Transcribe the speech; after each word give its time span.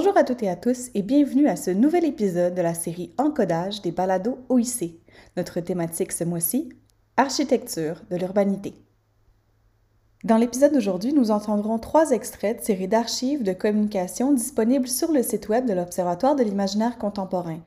Bonjour 0.00 0.16
à 0.16 0.22
toutes 0.22 0.44
et 0.44 0.48
à 0.48 0.54
tous 0.54 0.90
et 0.94 1.02
bienvenue 1.02 1.48
à 1.48 1.56
ce 1.56 1.72
nouvel 1.72 2.04
épisode 2.04 2.54
de 2.54 2.62
la 2.62 2.72
série 2.72 3.12
Encodage 3.18 3.82
des 3.82 3.90
balados 3.90 4.38
OIC. 4.48 4.94
Notre 5.36 5.58
thématique 5.58 6.12
ce 6.12 6.22
mois-ci, 6.22 6.68
Architecture 7.16 8.00
de 8.08 8.14
l'urbanité. 8.14 8.74
Dans 10.22 10.36
l'épisode 10.36 10.72
d'aujourd'hui, 10.72 11.12
nous 11.12 11.32
entendrons 11.32 11.80
trois 11.80 12.12
extraits 12.12 12.60
de 12.60 12.64
séries 12.64 12.86
d'archives 12.86 13.42
de 13.42 13.52
communication 13.52 14.32
disponibles 14.32 14.86
sur 14.86 15.10
le 15.10 15.24
site 15.24 15.48
web 15.48 15.66
de 15.66 15.72
l'Observatoire 15.72 16.36
de 16.36 16.44
l'imaginaire 16.44 16.96
contemporain. 16.96 17.58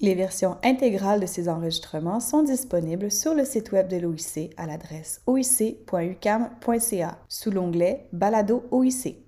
Les 0.00 0.16
versions 0.16 0.56
intégrales 0.64 1.20
de 1.20 1.26
ces 1.26 1.48
enregistrements 1.48 2.18
sont 2.18 2.42
disponibles 2.42 3.12
sur 3.12 3.32
le 3.32 3.44
site 3.44 3.70
web 3.70 3.86
de 3.86 3.98
l'OIC 3.98 4.52
à 4.56 4.66
l'adresse 4.66 5.20
oic.ucam.ca 5.28 7.18
sous 7.28 7.52
l'onglet 7.52 8.08
Balado 8.12 8.64
OIC. 8.72 9.25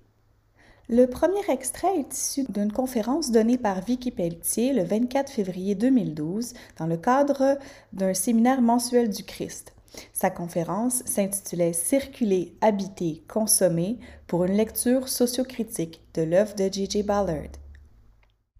Le 0.91 1.05
premier 1.05 1.47
extrait 1.49 1.99
est 1.99 2.11
issu 2.11 2.45
d'une 2.49 2.71
conférence 2.71 3.29
donnée 3.29 3.59
par 3.59 3.79
Vicky 3.79 4.09
Pelletier 4.09 4.73
le 4.73 4.83
24 4.83 5.31
février 5.31 5.75
2012 5.75 6.55
dans 6.79 6.87
le 6.87 6.97
cadre 6.97 7.59
d'un 7.93 8.15
séminaire 8.15 8.59
mensuel 8.59 9.11
du 9.11 9.23
Christ. 9.23 9.75
Sa 10.13 10.31
conférence 10.31 11.03
s'intitulait 11.05 11.73
Circuler, 11.73 12.55
habiter, 12.61 13.21
consommer 13.27 13.99
pour 14.25 14.45
une 14.45 14.57
lecture 14.57 15.09
sociocritique 15.09 16.01
de 16.15 16.23
l'œuvre 16.23 16.55
de 16.55 16.73
J.J. 16.73 17.03
Ballard. 17.03 17.51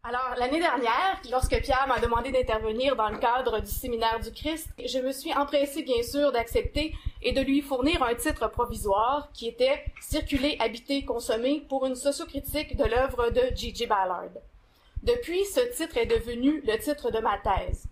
Alors, 0.04 0.36
l'année 0.38 0.60
dernière, 0.60 1.20
lorsque 1.32 1.60
Pierre 1.62 1.88
m'a 1.88 2.00
demandé 2.00 2.32
d'intervenir 2.32 2.96
dans 2.96 3.10
le 3.10 3.18
cadre 3.18 3.60
du 3.60 3.72
séminaire 3.72 4.20
du 4.20 4.32
Christ, 4.32 4.70
je 4.78 5.00
me 5.00 5.12
suis 5.12 5.34
empressée, 5.34 5.82
bien 5.82 6.04
sûr, 6.04 6.32
d'accepter 6.32 6.94
et 7.22 7.34
de 7.34 7.42
lui 7.42 7.62
fournir 7.62 8.02
un 8.04 8.16
titre 8.16 8.48
provisoire 8.50 9.30
qui 9.34 9.48
était 9.48 9.84
Circuler, 10.02 10.58
habiter, 10.60 11.06
consommer 11.06 11.66
pour 11.68 11.86
une 11.86 11.96
sociocritique 11.96 12.76
de 12.78 12.86
l'œuvre 12.86 13.30
de 13.30 13.56
J.J. 13.56 13.88
Ballard. 13.88 14.30
Depuis, 15.04 15.46
ce 15.46 15.60
titre 15.76 15.98
est 15.98 16.06
devenu 16.06 16.62
le 16.62 16.78
titre 16.78 17.12
de 17.12 17.20
ma 17.20 17.38
thèse. 17.38 17.86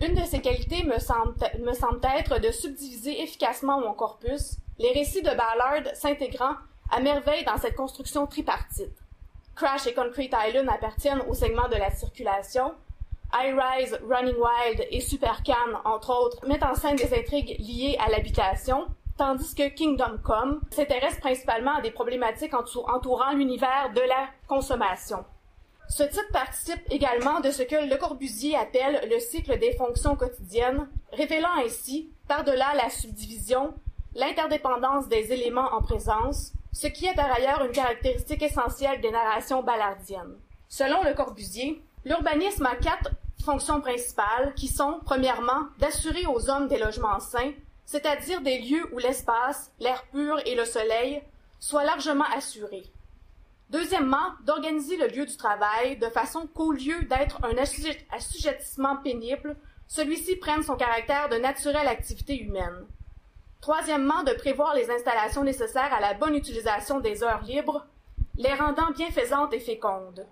Une 0.00 0.14
de 0.14 0.24
ses 0.24 0.40
qualités 0.40 0.82
me 0.82 0.98
semble, 0.98 1.34
me 1.60 1.72
semble 1.72 2.00
être 2.18 2.38
de 2.38 2.50
subdiviser 2.50 3.22
efficacement 3.22 3.80
mon 3.80 3.94
corpus, 3.94 4.56
les 4.78 4.92
récits 4.92 5.22
de 5.22 5.30
Ballard 5.30 5.94
s'intégrant 5.94 6.54
à 6.90 7.00
merveille 7.00 7.44
dans 7.44 7.56
cette 7.56 7.76
construction 7.76 8.26
tripartite. 8.26 8.92
Crash 9.54 9.86
et 9.86 9.94
Concrete 9.94 10.34
Island 10.48 10.68
appartiennent 10.68 11.22
au 11.28 11.34
segment 11.34 11.68
de 11.68 11.76
la 11.76 11.90
circulation. 11.90 12.74
High 13.32 13.54
Rise, 13.54 13.98
Running 14.08 14.36
Wild 14.36 14.86
et 14.90 15.00
Supercan, 15.00 15.80
entre 15.84 16.10
autres, 16.10 16.46
mettent 16.46 16.62
en 16.62 16.74
scène 16.74 16.96
des 16.96 17.12
intrigues 17.14 17.56
liées 17.58 17.96
à 17.98 18.10
l'habitation, 18.10 18.86
tandis 19.16 19.54
que 19.54 19.68
Kingdom 19.68 20.18
Come 20.22 20.60
s'intéresse 20.70 21.18
principalement 21.20 21.76
à 21.76 21.80
des 21.80 21.90
problématiques 21.90 22.54
entourant 22.54 23.32
l'univers 23.32 23.90
de 23.94 24.00
la 24.00 24.28
consommation. 24.46 25.24
Ce 25.88 26.02
titre 26.02 26.32
participe 26.32 26.82
également 26.90 27.40
de 27.40 27.50
ce 27.50 27.62
que 27.62 27.88
Le 27.88 27.96
Corbusier 27.96 28.56
appelle 28.56 29.08
le 29.08 29.20
cycle 29.20 29.58
des 29.58 29.72
fonctions 29.72 30.16
quotidiennes, 30.16 30.88
révélant 31.12 31.54
ainsi, 31.64 32.10
par-delà 32.26 32.74
la 32.74 32.90
subdivision, 32.90 33.72
l'interdépendance 34.14 35.08
des 35.08 35.32
éléments 35.32 35.72
en 35.72 35.82
présence, 35.82 36.52
ce 36.72 36.88
qui 36.88 37.06
est 37.06 37.14
par 37.14 37.30
ailleurs 37.32 37.64
une 37.64 37.72
caractéristique 37.72 38.42
essentielle 38.42 39.00
des 39.00 39.10
narrations 39.10 39.62
ballardiennes. 39.62 40.36
Selon 40.68 41.02
Le 41.04 41.14
Corbusier, 41.14 41.80
l'urbanisme 42.06 42.64
a 42.66 42.76
quatre 42.76 43.10
fonctions 43.44 43.80
principales 43.80 44.54
qui 44.54 44.68
sont, 44.68 45.00
premièrement, 45.04 45.66
d'assurer 45.78 46.24
aux 46.26 46.48
hommes 46.48 46.68
des 46.68 46.78
logements 46.78 47.18
sains, 47.18 47.52
c'est-à-dire 47.84 48.40
des 48.40 48.60
lieux 48.60 48.88
où 48.94 48.98
l'espace, 48.98 49.72
l'air 49.80 50.04
pur 50.12 50.40
et 50.46 50.54
le 50.54 50.64
soleil 50.64 51.20
soient 51.58 51.84
largement 51.84 52.24
assurés. 52.36 52.84
Deuxièmement, 53.70 54.34
d'organiser 54.44 54.96
le 54.96 55.08
lieu 55.08 55.26
du 55.26 55.36
travail 55.36 55.96
de 55.96 56.08
façon 56.08 56.46
qu'au 56.46 56.70
lieu 56.70 57.02
d'être 57.10 57.40
un 57.44 57.56
assujettissement 57.58 58.96
pénible, 58.98 59.56
celui-ci 59.88 60.36
prenne 60.36 60.62
son 60.62 60.76
caractère 60.76 61.28
de 61.28 61.36
naturelle 61.36 61.88
activité 61.88 62.40
humaine. 62.40 62.86
Troisièmement, 63.60 64.22
de 64.22 64.32
prévoir 64.32 64.76
les 64.76 64.90
installations 64.90 65.42
nécessaires 65.42 65.92
à 65.92 66.00
la 66.00 66.14
bonne 66.14 66.36
utilisation 66.36 67.00
des 67.00 67.24
heures 67.24 67.42
libres, 67.42 67.84
les 68.36 68.54
rendant 68.54 68.92
bienfaisantes 68.92 69.52
et 69.52 69.60
fécondes. 69.60 70.24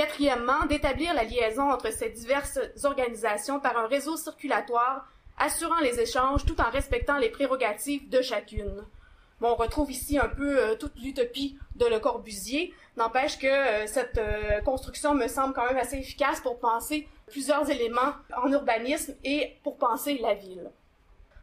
Quatrièmement, 0.00 0.64
d'établir 0.64 1.12
la 1.12 1.24
liaison 1.24 1.70
entre 1.70 1.92
ces 1.92 2.08
diverses 2.08 2.58
organisations 2.84 3.60
par 3.60 3.76
un 3.76 3.86
réseau 3.86 4.16
circulatoire 4.16 5.06
assurant 5.36 5.78
les 5.80 6.00
échanges 6.00 6.46
tout 6.46 6.58
en 6.58 6.70
respectant 6.70 7.18
les 7.18 7.28
prérogatives 7.28 8.08
de 8.08 8.22
chacune. 8.22 8.82
Bon, 9.42 9.48
on 9.48 9.56
retrouve 9.56 9.90
ici 9.90 10.18
un 10.18 10.28
peu 10.28 10.58
euh, 10.58 10.74
toute 10.74 10.98
l'utopie 10.98 11.58
de 11.76 11.84
Le 11.84 11.98
Corbusier. 11.98 12.72
N'empêche 12.96 13.38
que 13.38 13.46
euh, 13.46 13.86
cette 13.86 14.16
euh, 14.16 14.62
construction 14.62 15.14
me 15.14 15.28
semble 15.28 15.52
quand 15.52 15.66
même 15.66 15.76
assez 15.76 15.98
efficace 15.98 16.40
pour 16.40 16.58
penser 16.58 17.06
plusieurs 17.26 17.68
éléments 17.68 18.14
en 18.42 18.50
urbanisme 18.50 19.14
et 19.22 19.58
pour 19.62 19.76
penser 19.76 20.16
la 20.22 20.32
ville. 20.32 20.70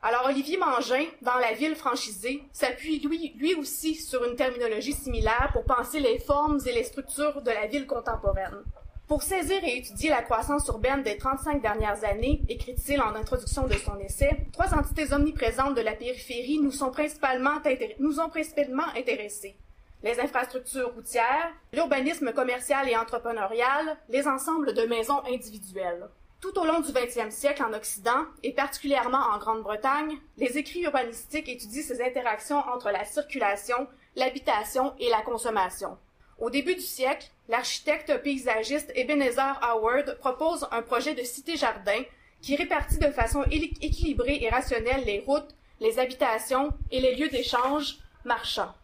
Alors 0.09 0.27
Olivier 0.27 0.55
Mangin, 0.55 1.03
dans 1.21 1.35
La 1.35 1.51
ville 1.51 1.75
franchisée, 1.75 2.41
s'appuie 2.53 2.99
lui, 2.99 3.55
aussi 3.55 3.95
sur 3.95 4.23
une 4.23 4.37
terminologie 4.37 4.93
similaire 4.93 5.49
pour 5.51 5.65
penser 5.65 5.99
les 5.99 6.17
formes 6.19 6.61
et 6.65 6.71
les 6.71 6.85
structures 6.85 7.41
de 7.41 7.51
la 7.51 7.67
ville 7.67 7.85
contemporaine. 7.85 8.63
Pour 9.09 9.21
saisir 9.21 9.61
et 9.65 9.79
étudier 9.79 10.09
la 10.09 10.21
croissance 10.21 10.65
urbaine 10.69 11.03
des 11.03 11.17
35 11.17 11.61
dernières 11.61 12.05
années, 12.05 12.41
écrit-il 12.47 13.01
en 13.01 13.15
introduction 13.15 13.67
de 13.67 13.73
son 13.73 13.99
essai, 13.99 14.29
trois 14.53 14.73
entités 14.73 15.11
omniprésentes 15.11 15.75
de 15.75 15.81
la 15.81 15.91
périphérie 15.91 16.59
nous, 16.59 16.71
sont 16.71 16.91
principalement 16.91 17.59
nous 17.99 18.21
ont 18.21 18.29
principalement 18.29 18.87
intéressés. 18.95 19.57
Les 20.03 20.21
infrastructures 20.21 20.93
routières, 20.93 21.51
l'urbanisme 21.73 22.31
commercial 22.31 22.87
et 22.87 22.95
entrepreneurial, 22.95 23.97
les 24.07 24.25
ensembles 24.25 24.73
de 24.73 24.83
maisons 24.83 25.21
individuelles. 25.29 26.07
Tout 26.39 26.59
au 26.59 26.65
long 26.65 26.81
du 26.81 26.91
20e 26.91 27.31
siècle 27.31 27.63
en 27.63 27.73
Occident, 27.73 28.25
et 28.43 28.51
particulièrement 28.51 29.17
en 29.33 29.39
Grande-Bretagne, 29.39 30.17
les 30.37 30.59
écrits 30.59 30.83
urbanistiques 30.83 31.49
étudient 31.49 31.81
ces 31.81 31.99
interactions 31.99 32.59
entre 32.59 32.91
la 32.91 33.05
circulation, 33.05 33.87
l'habitation 34.15 34.93
et 34.99 35.09
la 35.09 35.21
consommation. 35.21 35.97
Au 36.37 36.51
début 36.51 36.75
du 36.75 36.81
siècle, 36.81 37.31
l'architecte 37.49 38.21
paysagiste 38.21 38.91
Ebenezer 38.93 39.59
Howard 39.63 40.19
propose 40.19 40.67
un 40.71 40.83
projet 40.83 41.15
de 41.15 41.23
cité-jardin 41.23 42.03
qui 42.39 42.55
répartit 42.55 42.99
de 42.99 43.09
façon 43.09 43.43
équilibrée 43.49 44.37
et 44.39 44.49
rationnelle 44.49 45.05
les 45.05 45.23
routes, 45.25 45.55
les 45.79 45.97
habitations 45.97 46.69
et 46.91 46.99
les 46.99 47.15
lieux 47.15 47.29
d'échange 47.29 47.97
marchands. 48.25 48.75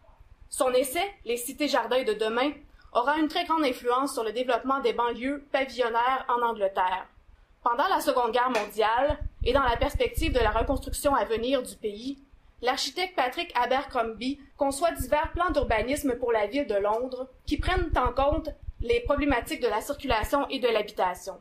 Son 0.49 0.73
essai, 0.73 1.07
Les 1.25 1.37
cités-jardins 1.37 2.03
de 2.03 2.13
demain, 2.13 2.51
aura 2.93 3.17
une 3.17 3.27
très 3.27 3.45
grande 3.45 3.63
influence 3.63 4.13
sur 4.13 4.23
le 4.23 4.31
développement 4.31 4.79
des 4.79 4.93
banlieues 4.93 5.43
pavillonnaires 5.51 6.25
en 6.29 6.41
Angleterre. 6.41 7.07
Pendant 7.63 7.87
la 7.87 8.01
Seconde 8.01 8.33
Guerre 8.33 8.49
mondiale, 8.49 9.17
et 9.45 9.53
dans 9.53 9.63
la 9.63 9.77
perspective 9.77 10.33
de 10.33 10.39
la 10.39 10.51
reconstruction 10.51 11.15
à 11.15 11.23
venir 11.23 11.63
du 11.63 11.75
pays, 11.77 12.17
l'architecte 12.61 13.15
Patrick 13.15 13.53
Abercrombie 13.55 14.37
conçoit 14.57 14.91
divers 14.91 15.31
plans 15.31 15.49
d'urbanisme 15.49 16.15
pour 16.17 16.33
la 16.33 16.45
ville 16.45 16.67
de 16.67 16.75
Londres 16.75 17.29
qui 17.45 17.57
prennent 17.57 17.89
en 17.95 18.11
compte 18.11 18.49
les 18.81 18.99
problématiques 18.99 19.61
de 19.61 19.69
la 19.69 19.79
circulation 19.79 20.45
et 20.49 20.59
de 20.59 20.67
l'habitation. 20.67 21.39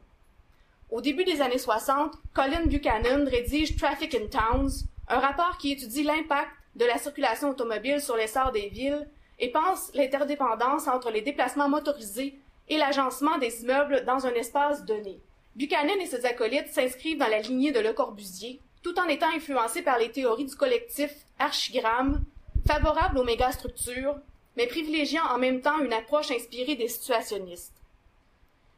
Au 0.90 1.00
début 1.00 1.24
des 1.24 1.40
années 1.40 1.58
60, 1.58 2.14
Colin 2.32 2.66
Buchanan 2.66 3.28
rédige 3.28 3.76
Traffic 3.76 4.14
in 4.14 4.26
Towns, 4.26 4.70
un 5.08 5.18
rapport 5.18 5.58
qui 5.58 5.72
étudie 5.72 6.04
l'impact 6.04 6.50
de 6.76 6.84
la 6.84 6.98
circulation 6.98 7.50
automobile 7.50 8.00
sur 8.00 8.16
l'essor 8.16 8.52
des 8.52 8.68
villes 8.68 9.08
et 9.40 9.50
pense 9.50 9.90
l'interdépendance 9.94 10.86
entre 10.86 11.10
les 11.10 11.22
déplacements 11.22 11.68
motorisés 11.68 12.38
et 12.68 12.78
l'agencement 12.78 13.38
des 13.38 13.62
immeubles 13.62 14.04
dans 14.04 14.24
un 14.24 14.34
espace 14.34 14.84
donné. 14.84 15.20
Buchanan 15.56 16.00
et 16.00 16.06
ses 16.06 16.24
acolytes 16.24 16.72
s'inscrivent 16.72 17.18
dans 17.18 17.28
la 17.28 17.40
lignée 17.40 17.72
de 17.72 17.80
Le 17.80 17.92
Corbusier, 17.92 18.60
tout 18.82 18.98
en 18.98 19.04
étant 19.04 19.30
influencés 19.34 19.82
par 19.82 19.98
les 19.98 20.10
théories 20.10 20.46
du 20.46 20.56
collectif 20.56 21.12
archigramme, 21.38 22.24
favorable 22.66 23.18
aux 23.18 23.24
mégastructures, 23.24 24.16
mais 24.56 24.66
privilégiant 24.66 25.24
en 25.24 25.38
même 25.38 25.60
temps 25.60 25.78
une 25.80 25.92
approche 25.92 26.30
inspirée 26.30 26.74
des 26.74 26.88
situationnistes. 26.88 27.74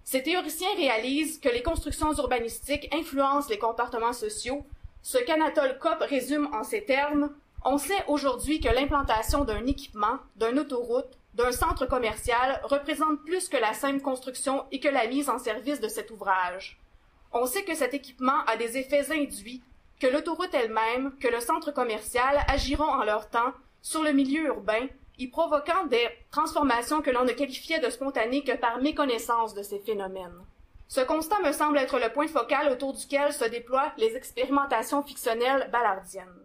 Ces 0.05 0.23
théoriciens 0.23 0.75
réalisent 0.77 1.39
que 1.39 1.49
les 1.49 1.63
constructions 1.63 2.13
urbanistiques 2.13 2.93
influencent 2.93 3.49
les 3.49 3.59
comportements 3.59 4.13
sociaux, 4.13 4.65
ce 5.03 5.19
qu'Anatole 5.19 5.79
Kopp 5.79 6.01
résume 6.01 6.49
en 6.53 6.65
ces 6.65 6.85
termes 6.85 7.31
On 7.65 7.79
sait 7.79 8.05
aujourd'hui 8.09 8.61
que 8.61 8.69
l'implantation 8.69 9.45
d'un 9.45 9.67
équipement, 9.67 10.19
d'une 10.37 10.59
autoroute, 10.59 11.19
d'un 11.35 11.53
centre 11.53 11.87
commercial 11.87 12.61
représente 12.65 13.23
plus 13.25 13.49
que 13.49 13.57
la 13.57 13.75
simple 13.75 14.01
construction 14.01 14.65
et 14.71 14.81
que 14.81 14.89
la 14.89 15.07
mise 15.07 15.29
en 15.29 15.39
service 15.39 15.81
de 15.81 15.89
cet 15.89 16.11
ouvrage. 16.11 16.79
On 17.33 17.47
sait 17.47 17.65
que 17.65 17.75
cet 17.75 17.95
équipement 17.95 18.45
a 18.47 18.57
des 18.57 18.79
effets 18.79 19.11
induits, 19.13 19.63
que 20.01 20.07
l'autoroute 20.07 20.55
elle-même, 20.55 21.17
que 21.19 21.29
le 21.29 21.41
centre 21.41 21.73
commercial 21.73 22.45
agiront 22.49 22.85
en 22.85 23.05
leur 23.05 23.29
temps 23.29 23.53
sur 23.83 24.03
le 24.03 24.13
milieu 24.13 24.47
urbain, 24.47 24.87
y 25.19 25.29
provoquant 25.29 25.85
des 25.87 26.09
transformations 26.31 27.01
que 27.01 27.11
l'on 27.11 27.25
ne 27.25 27.33
qualifiait 27.33 27.79
de 27.79 27.91
spontanées 27.91 28.43
que 28.43 28.57
par 28.57 28.79
méconnaissance 28.79 29.55
de 29.55 29.63
ces 29.63 29.79
phénomènes. 29.79 30.45
Ce 30.89 31.01
constat 31.01 31.41
me 31.41 31.53
semble 31.53 31.79
être 31.79 31.99
le 31.99 32.13
point 32.13 32.29
focal 32.29 32.71
autour 32.71 32.93
duquel 32.95 33.33
se 33.33 33.45
déploient 33.45 33.93
les 33.97 34.17
expérimentations 34.17 35.03
fictionnelles 35.03 35.69
ballardiennes. 35.73 36.44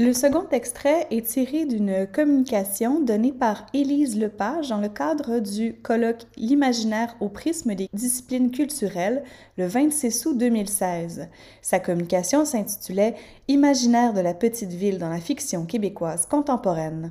Le 0.00 0.12
second 0.12 0.46
extrait 0.52 1.08
est 1.10 1.26
tiré 1.26 1.64
d'une 1.64 2.06
communication 2.06 3.00
donnée 3.00 3.32
par 3.32 3.66
Élise 3.74 4.16
Lepage 4.16 4.68
dans 4.68 4.78
le 4.78 4.88
cadre 4.88 5.40
du 5.40 5.74
colloque 5.74 6.22
L'imaginaire 6.36 7.16
au 7.18 7.28
prisme 7.28 7.74
des 7.74 7.88
disciplines 7.92 8.52
culturelles 8.52 9.24
le 9.56 9.66
26 9.66 10.26
août 10.26 10.38
2016. 10.38 11.28
Sa 11.62 11.80
communication 11.80 12.44
s'intitulait 12.44 13.16
Imaginaire 13.48 14.14
de 14.14 14.20
la 14.20 14.34
petite 14.34 14.70
ville 14.70 14.98
dans 14.98 15.08
la 15.08 15.18
fiction 15.18 15.66
québécoise 15.66 16.26
contemporaine. 16.26 17.10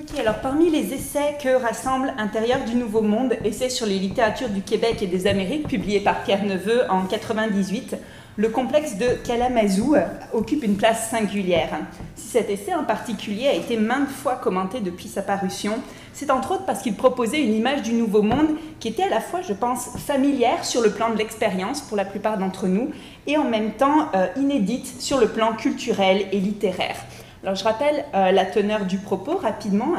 Ok, 0.00 0.18
alors 0.18 0.40
parmi 0.40 0.70
les 0.70 0.94
essais 0.94 1.36
que 1.42 1.60
rassemble 1.60 2.14
Intérieur 2.16 2.64
du 2.64 2.76
Nouveau 2.76 3.02
Monde, 3.02 3.34
essais 3.44 3.68
sur 3.68 3.84
les 3.84 3.98
littératures 3.98 4.48
du 4.48 4.62
Québec 4.62 5.02
et 5.02 5.06
des 5.06 5.26
Amériques, 5.26 5.68
publié 5.68 6.00
par 6.00 6.22
Pierre 6.22 6.46
Neveu 6.46 6.84
en 6.88 7.04
98, 7.04 7.96
le 8.38 8.48
complexe 8.50 8.96
de 8.96 9.18
Kalamazoo 9.26 9.96
occupe 10.32 10.62
une 10.62 10.76
place 10.76 11.10
singulière. 11.10 11.70
Si 12.14 12.28
cet 12.28 12.48
essai 12.48 12.72
en 12.72 12.84
particulier 12.84 13.48
a 13.48 13.52
été 13.52 13.76
maintes 13.76 14.08
fois 14.08 14.36
commenté 14.36 14.78
depuis 14.78 15.08
sa 15.08 15.22
parution, 15.22 15.74
c'est 16.12 16.30
entre 16.30 16.52
autres 16.52 16.64
parce 16.64 16.82
qu'il 16.82 16.94
proposait 16.94 17.42
une 17.42 17.52
image 17.52 17.82
du 17.82 17.94
Nouveau 17.94 18.22
Monde 18.22 18.50
qui 18.78 18.86
était 18.86 19.02
à 19.02 19.08
la 19.08 19.20
fois, 19.20 19.40
je 19.42 19.52
pense, 19.52 19.88
familière 20.06 20.64
sur 20.64 20.82
le 20.82 20.90
plan 20.90 21.10
de 21.10 21.18
l'expérience 21.18 21.80
pour 21.80 21.96
la 21.96 22.04
plupart 22.04 22.38
d'entre 22.38 22.68
nous, 22.68 22.90
et 23.26 23.36
en 23.36 23.44
même 23.44 23.72
temps 23.72 24.08
euh, 24.14 24.28
inédite 24.36 25.00
sur 25.02 25.18
le 25.18 25.26
plan 25.26 25.54
culturel 25.54 26.26
et 26.30 26.38
littéraire. 26.38 26.96
Alors 27.42 27.56
je 27.56 27.64
rappelle 27.64 28.04
euh, 28.14 28.30
la 28.30 28.44
teneur 28.44 28.84
du 28.84 28.98
propos 28.98 29.36
rapidement. 29.36 29.94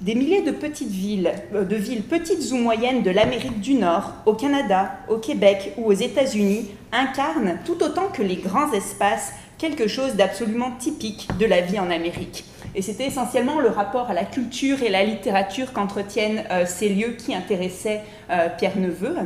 Des 0.00 0.14
milliers 0.14 0.42
de 0.42 0.52
petites 0.52 0.92
villes, 0.92 1.32
euh, 1.52 1.64
de 1.64 1.74
villes 1.74 2.04
petites 2.04 2.52
ou 2.52 2.56
moyennes 2.56 3.02
de 3.02 3.10
l'Amérique 3.10 3.60
du 3.60 3.74
Nord, 3.74 4.12
au 4.26 4.34
Canada, 4.34 4.92
au 5.08 5.16
Québec 5.16 5.72
ou 5.76 5.86
aux 5.86 5.92
États-Unis 5.92 6.70
incarnent 6.92 7.58
tout 7.64 7.82
autant 7.82 8.06
que 8.06 8.22
les 8.22 8.36
grands 8.36 8.72
espaces 8.72 9.32
quelque 9.58 9.88
chose 9.88 10.14
d'absolument 10.14 10.70
typique 10.78 11.28
de 11.40 11.46
la 11.46 11.62
vie 11.62 11.80
en 11.80 11.90
Amérique. 11.90 12.44
Et 12.76 12.82
c'était 12.82 13.06
essentiellement 13.06 13.58
le 13.58 13.70
rapport 13.70 14.08
à 14.08 14.14
la 14.14 14.24
culture 14.24 14.84
et 14.84 14.88
la 14.88 15.02
littérature 15.02 15.72
qu'entretiennent 15.72 16.44
euh, 16.52 16.64
ces 16.64 16.90
lieux 16.90 17.16
qui 17.18 17.34
intéressaient 17.34 18.02
euh, 18.30 18.48
Pierre 18.56 18.78
Neveu. 18.78 19.16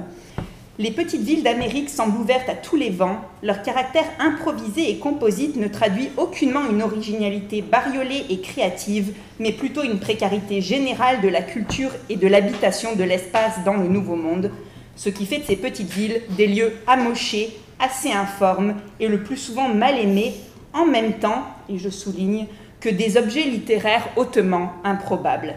Les 0.78 0.90
petites 0.90 1.20
villes 1.20 1.42
d'Amérique 1.42 1.90
semblent 1.90 2.18
ouvertes 2.18 2.48
à 2.48 2.54
tous 2.54 2.76
les 2.76 2.88
vents. 2.88 3.20
Leur 3.42 3.60
caractère 3.60 4.06
improvisé 4.18 4.90
et 4.90 4.96
composite 4.96 5.56
ne 5.56 5.68
traduit 5.68 6.08
aucunement 6.16 6.66
une 6.70 6.80
originalité 6.80 7.60
bariolée 7.60 8.24
et 8.30 8.40
créative, 8.40 9.12
mais 9.38 9.52
plutôt 9.52 9.82
une 9.82 10.00
précarité 10.00 10.62
générale 10.62 11.20
de 11.20 11.28
la 11.28 11.42
culture 11.42 11.90
et 12.08 12.16
de 12.16 12.26
l'habitation 12.26 12.96
de 12.96 13.04
l'espace 13.04 13.62
dans 13.66 13.74
le 13.74 13.86
Nouveau 13.86 14.16
Monde, 14.16 14.50
ce 14.96 15.10
qui 15.10 15.26
fait 15.26 15.40
de 15.40 15.44
ces 15.44 15.56
petites 15.56 15.90
villes 15.90 16.22
des 16.38 16.46
lieux 16.46 16.72
amochés, 16.86 17.54
assez 17.78 18.10
informes 18.10 18.76
et 18.98 19.08
le 19.08 19.22
plus 19.22 19.36
souvent 19.36 19.68
mal 19.68 19.98
aimés, 19.98 20.32
en 20.72 20.86
même 20.86 21.18
temps, 21.18 21.44
et 21.68 21.76
je 21.76 21.90
souligne, 21.90 22.46
que 22.80 22.88
des 22.88 23.18
objets 23.18 23.44
littéraires 23.44 24.08
hautement 24.16 24.72
improbables. 24.84 25.54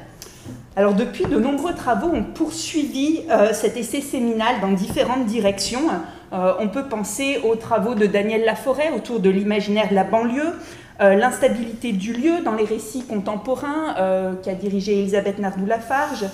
Alors 0.77 0.93
depuis, 0.93 1.23
de 1.23 1.39
nombreux 1.39 1.73
travaux 1.73 2.09
ont 2.09 2.23
poursuivi 2.23 3.21
euh, 3.29 3.53
cet 3.53 3.77
essai 3.77 4.01
séminal 4.01 4.59
dans 4.59 4.71
différentes 4.71 5.25
directions. 5.25 5.87
Euh, 6.33 6.51
on 6.59 6.67
peut 6.67 6.83
penser 6.83 7.39
aux 7.45 7.55
travaux 7.55 7.95
de 7.95 8.05
Daniel 8.05 8.43
Laforêt 8.43 8.91
autour 8.93 9.21
de 9.21 9.29
l'imaginaire 9.29 9.87
de 9.89 9.95
la 9.95 10.03
banlieue, 10.03 10.53
euh, 10.99 11.15
l'instabilité 11.15 11.93
du 11.93 12.11
lieu 12.11 12.41
dans 12.43 12.55
les 12.55 12.65
récits 12.65 13.05
contemporains 13.05 13.95
qu'a 14.43 14.53
dirigé 14.53 14.99
Elisabeth 14.99 15.39
Nardou-Lafarge, 15.39 16.25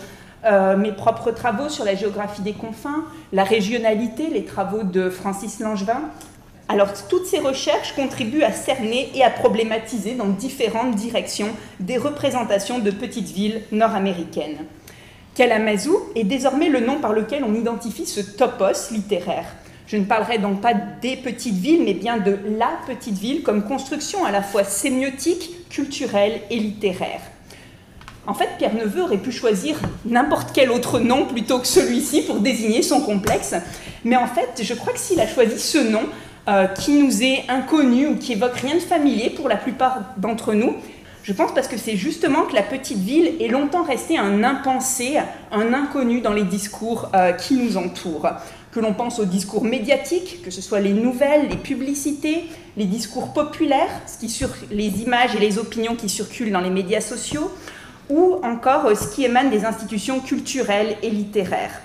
mes 0.78 0.92
propres 0.92 1.30
travaux 1.30 1.70
sur 1.70 1.86
la 1.86 1.94
géographie 1.94 2.42
des 2.42 2.54
confins, 2.54 3.06
la 3.32 3.44
régionalité, 3.44 4.28
les 4.32 4.44
travaux 4.44 4.82
de 4.82 5.12
Francis 5.12 5.60
Langevin, 5.60 6.02
alors 6.72 6.94
toutes 7.10 7.26
ces 7.26 7.40
recherches 7.40 7.94
contribuent 7.96 8.44
à 8.44 8.54
cerner 8.54 9.12
et 9.14 9.24
à 9.24 9.30
problématiser 9.30 10.14
dans 10.14 10.28
différentes 10.28 10.96
directions 10.96 11.50
des 11.82 11.98
représentations 11.98 12.80
de 12.80 12.92
petites 12.92 13.28
villes 13.28 13.62
nord-américaines. 13.74 14.66
Kalamazoo 15.36 16.12
est 16.16 16.24
désormais 16.24 16.70
le 16.70 16.80
nom 16.80 17.00
par 17.00 17.12
lequel 17.12 17.44
on 17.44 17.56
identifie 17.56 18.06
ce 18.06 18.22
topos 18.22 18.92
littéraire. 18.92 19.46
Je 19.86 19.98
ne 19.98 20.06
parlerai 20.06 20.38
donc 20.38 20.62
pas 20.62 20.74
des 20.74 21.18
petites 21.18 21.56
villes, 21.56 21.84
mais 21.84 21.94
bien 21.94 22.18
de 22.18 22.38
la 22.58 22.72
petite 22.88 23.18
ville 23.18 23.44
comme 23.44 23.66
construction 23.66 24.24
à 24.24 24.32
la 24.32 24.42
fois 24.42 24.64
sémiotique, 24.64 25.68
culturelle 25.70 26.40
et 26.50 26.58
littéraire. 26.58 27.20
En 28.28 28.34
fait, 28.34 28.48
Pierre 28.58 28.76
Neveu 28.76 29.02
aurait 29.02 29.18
pu 29.18 29.34
choisir 29.34 29.76
n'importe 30.06 30.52
quel 30.54 30.72
autre 30.72 31.00
nom 31.00 31.26
plutôt 31.26 31.60
que 31.60 31.68
celui-ci 31.68 32.22
pour 32.22 32.40
désigner 32.40 32.82
son 32.82 33.02
complexe, 33.02 33.56
mais 34.06 34.16
en 34.16 34.28
fait, 34.28 34.62
je 34.62 34.74
crois 34.74 34.94
que 34.94 35.00
s'il 35.00 35.20
a 35.20 35.28
choisi 35.28 35.60
ce 35.60 35.80
nom, 35.80 36.04
euh, 36.48 36.68
qui 36.68 37.04
nous 37.04 37.22
est 37.22 37.46
inconnu 37.50 38.08
ou 38.08 38.16
qui 38.16 38.34
évoque 38.34 38.56
rien 38.58 38.76
de 38.76 38.80
familier 38.80 39.30
pour 39.30 39.48
la 39.48 39.58
plupart 39.58 40.00
d'entre 40.18 40.54
nous. 40.54 40.76
Je 41.24 41.34
pense 41.34 41.54
parce 41.54 41.68
que 41.68 41.78
c'est 41.78 41.98
justement 41.98 42.44
que 42.44 42.56
la 42.56 42.64
petite 42.64 42.98
ville 42.98 43.34
est 43.40 43.48
longtemps 43.48 43.84
restée 43.84 44.18
un 44.18 44.44
impensé, 44.44 45.20
un 45.52 45.74
inconnu 45.74 46.20
dans 46.20 46.34
les 46.34 46.44
discours 46.44 47.12
euh, 47.14 47.32
qui 47.32 47.56
nous 47.56 47.78
entourent. 47.78 48.28
Que 48.72 48.80
l'on 48.80 48.94
pense 48.94 49.20
aux 49.20 49.26
discours 49.26 49.64
médiatiques, 49.64 50.42
que 50.44 50.50
ce 50.50 50.62
soit 50.62 50.80
les 50.80 50.94
nouvelles, 50.94 51.48
les 51.48 51.58
publicités, 51.58 52.46
les 52.76 52.86
discours 52.86 53.34
populaires, 53.34 53.92
ce 54.08 54.18
qui 54.18 54.30
sur 54.30 54.50
les 54.72 55.04
images 55.04 55.36
et 55.36 55.40
les 55.40 55.60
opinions 55.60 55.96
qui 55.96 56.10
circulent 56.10 56.52
dans 56.52 56.62
les 56.62 56.70
médias 56.72 57.02
sociaux, 57.02 57.52
ou 58.10 58.40
encore 58.44 58.88
euh, 58.88 58.96
ce 58.96 59.14
qui 59.14 59.24
émane 59.24 59.52
des 59.52 59.64
institutions 59.64 60.22
culturelles 60.22 60.96
et 61.04 61.12
littéraires. 61.12 61.82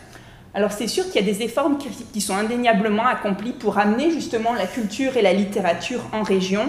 Alors 0.56 0.72
c'est 0.72 0.88
sûr 0.88 1.04
qu'il 1.04 1.16
y 1.16 1.18
a 1.18 1.32
des 1.32 1.42
efforts 1.42 1.70
qui 2.14 2.20
sont 2.22 2.34
indéniablement 2.34 3.06
accomplis 3.06 3.52
pour 3.52 3.76
amener 3.76 4.10
justement 4.10 4.54
la 4.54 4.64
culture 4.64 5.18
et 5.18 5.20
la 5.20 5.34
littérature 5.34 6.00
en 6.14 6.22
région, 6.22 6.62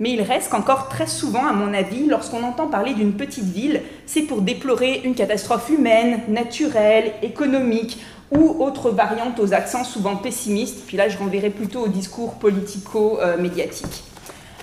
mais 0.00 0.10
il 0.10 0.20
reste 0.20 0.50
qu'encore 0.50 0.88
très 0.88 1.06
souvent, 1.06 1.46
à 1.46 1.52
mon 1.52 1.72
avis, 1.72 2.06
lorsqu'on 2.06 2.42
entend 2.42 2.66
parler 2.66 2.92
d'une 2.92 3.12
petite 3.12 3.44
ville, 3.44 3.82
c'est 4.04 4.22
pour 4.22 4.42
déplorer 4.42 5.02
une 5.04 5.14
catastrophe 5.14 5.70
humaine, 5.70 6.22
naturelle, 6.26 7.12
économique 7.22 7.98
ou 8.32 8.64
autre 8.64 8.90
variante 8.90 9.38
aux 9.38 9.54
accents 9.54 9.84
souvent 9.84 10.16
pessimistes. 10.16 10.82
Puis 10.88 10.96
là, 10.96 11.08
je 11.08 11.16
renverrai 11.16 11.50
plutôt 11.50 11.82
au 11.82 11.88
discours 11.88 12.34
politico-médiatique. 12.34 14.02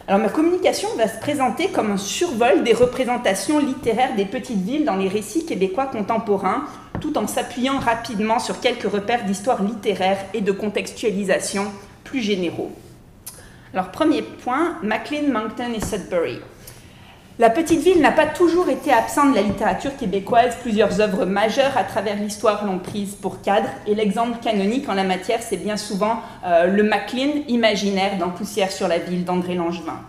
Alors 0.10 0.22
ma 0.22 0.30
communication 0.30 0.88
va 0.98 1.06
se 1.10 1.20
présenter 1.20 1.68
comme 1.68 1.92
un 1.92 1.98
survol 1.98 2.64
des 2.64 2.72
représentations 2.72 3.60
littéraires 3.60 4.16
des 4.16 4.24
petites 4.24 4.62
villes 4.62 4.86
dans 4.86 4.96
les 4.96 5.10
récits 5.10 5.46
québécois 5.46 5.88
contemporains, 5.88 6.64
tout 7.00 7.18
en 7.18 7.28
s'appuyant 7.28 7.80
rapidement 7.80 8.40
sur 8.40 8.60
quelques 8.60 8.92
repères 8.92 9.26
d'histoire 9.26 9.64
littéraire 9.64 10.18
et 10.34 10.42
de 10.42 10.52
contextualisation 10.52 11.66
plus 12.04 12.22
généraux. 12.22 12.72
Alors 13.74 13.92
premier 13.92 14.22
point, 14.22 14.78
Maclean, 14.84 15.28
Moncton 15.32 15.74
et 15.76 15.86
Sudbury. 15.86 16.40
La 17.40 17.52
petite 17.52 17.82
ville 17.82 18.02
n'a 18.02 18.12
pas 18.12 18.26
toujours 18.26 18.68
été 18.68 18.92
absente 18.92 19.30
de 19.30 19.36
la 19.36 19.44
littérature 19.44 19.96
québécoise. 19.96 20.58
Plusieurs 20.64 21.00
œuvres 21.02 21.26
majeures 21.26 21.78
à 21.78 21.84
travers 21.84 22.16
l'histoire 22.16 22.66
l'ont 22.66 22.80
prise 22.80 23.14
pour 23.14 23.44
cadre. 23.44 23.70
Et 23.86 23.94
l'exemple 23.94 24.40
canonique 24.42 24.90
en 24.90 24.96
la 24.96 25.04
matière, 25.04 25.44
c'est 25.44 25.58
bien 25.58 25.78
souvent 25.78 26.22
euh, 26.44 26.66
le 26.66 26.82
Maclean 26.82 27.44
imaginaire 27.48 28.18
dans 28.18 28.30
Poussière 28.30 28.72
sur 28.72 28.88
la 28.88 28.98
ville 28.98 29.24
d'André 29.24 29.54
Langevin. 29.54 30.00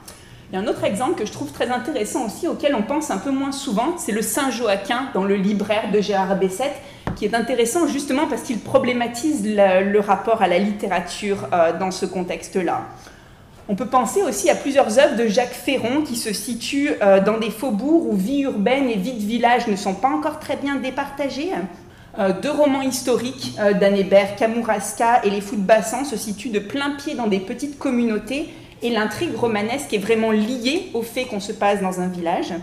Il 0.50 0.55
y 0.55 0.59
a 0.59 0.62
un 0.62 0.67
autre 0.67 0.85
exemple 0.85 1.21
que 1.21 1.26
je 1.26 1.33
trouve 1.33 1.52
très 1.52 1.71
intéressant 1.71 2.25
aussi, 2.25 2.49
auquel 2.49 2.75
on 2.75 2.81
pense 2.81 3.11
un 3.11 3.19
peu 3.19 3.31
moins 3.31 3.52
souvent, 3.52 3.99
c'est 3.99 4.12
le 4.12 4.23
Saint-Joaquin 4.23 5.11
dans 5.12 5.25
le 5.25 5.35
libraire 5.35 5.93
de 5.93 6.00
Gérard 6.00 6.38
Bessette, 6.38 6.76
qui 7.17 7.26
est 7.26 7.35
intéressant 7.35 7.87
justement 7.87 8.26
parce 8.26 8.43
qu'il 8.43 8.59
problématise 8.59 9.45
le, 9.45 9.99
rapport 9.99 10.40
à 10.40 10.49
la 10.49 10.59
littérature 10.59 11.49
euh, 11.52 11.78
dans 11.78 11.90
ce 11.90 12.07
contexte-là. 12.07 12.87
On 13.69 13.75
peut 13.75 13.88
penser 13.88 14.23
aussi 14.23 14.49
à 14.49 14.55
plusieurs 14.55 14.99
œuvres 14.99 15.17
de 15.17 15.26
Jacques 15.26 15.52
Ferron 15.52 16.00
qui 16.00 16.17
se 16.17 16.33
situent 16.33 16.93
euh, 17.02 17.23
dans 17.23 17.37
des 17.37 17.50
faubourgs 17.50 18.11
où 18.11 18.17
vie 18.17 18.40
urbaine 18.40 18.88
et 18.88 18.97
vie 18.97 19.12
de 19.12 19.26
village 19.26 19.67
ne 19.67 19.76
sont 19.76 19.95
pas 19.95 20.09
encore 20.09 20.40
très 20.40 20.57
bien 20.57 20.76
départagées. 20.76 21.50
Euh, 22.19 22.33
deux 22.40 22.52
romans 22.52 22.81
historiques 22.81 23.55
d'Anne 23.78 23.97
Hébert, 23.97 24.35
Kamouraska 24.37 25.21
et 25.25 25.31
Les 25.31 25.43
Fous 25.43 25.57
de 25.57 25.61
Bassan 25.61 26.07
se 26.07 26.17
situent 26.17 26.49
de 26.49 26.59
plein 26.59 26.93
pied 26.93 27.14
dans 27.14 27.26
des 27.26 27.40
petites 27.40 27.78
communautés 27.78 28.49
et 28.83 28.91
l'intrigue 28.91 29.35
romanesque 29.35 29.93
est 29.93 29.99
vraiment 29.99 30.31
liée 30.31 30.91
au 30.95 31.03
fait 31.03 31.25
qu'on 31.25 31.41
se 31.41 31.53
passe 31.53 31.81
dans 31.81 32.01
un 32.01 32.09
village. 32.09 32.55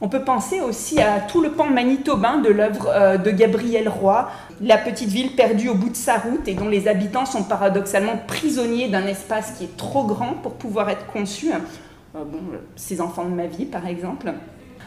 On 0.00 0.08
peut 0.08 0.24
penser 0.24 0.60
aussi 0.60 1.00
à 1.00 1.20
tout 1.20 1.40
le 1.40 1.52
pan 1.52 1.66
manitobain 1.66 2.38
de 2.38 2.50
l'œuvre 2.50 2.88
euh, 2.88 3.16
de 3.16 3.30
Gabriel 3.30 3.88
Roy, 3.88 4.28
la 4.60 4.76
petite 4.76 5.08
ville 5.08 5.34
perdue 5.34 5.68
au 5.68 5.74
bout 5.74 5.88
de 5.88 5.96
sa 5.96 6.18
route 6.18 6.46
et 6.46 6.54
dont 6.54 6.68
les 6.68 6.88
habitants 6.88 7.26
sont 7.26 7.44
paradoxalement 7.44 8.18
prisonniers 8.26 8.88
d'un 8.88 9.06
espace 9.06 9.52
qui 9.52 9.64
est 9.64 9.76
trop 9.76 10.04
grand 10.04 10.34
pour 10.42 10.54
pouvoir 10.54 10.90
être 10.90 11.06
conçu. 11.06 11.52
Euh, 11.52 12.24
bon, 12.24 12.38
ces 12.76 13.00
enfants 13.00 13.24
de 13.24 13.34
ma 13.34 13.46
vie, 13.46 13.64
par 13.64 13.86
exemple. 13.86 14.32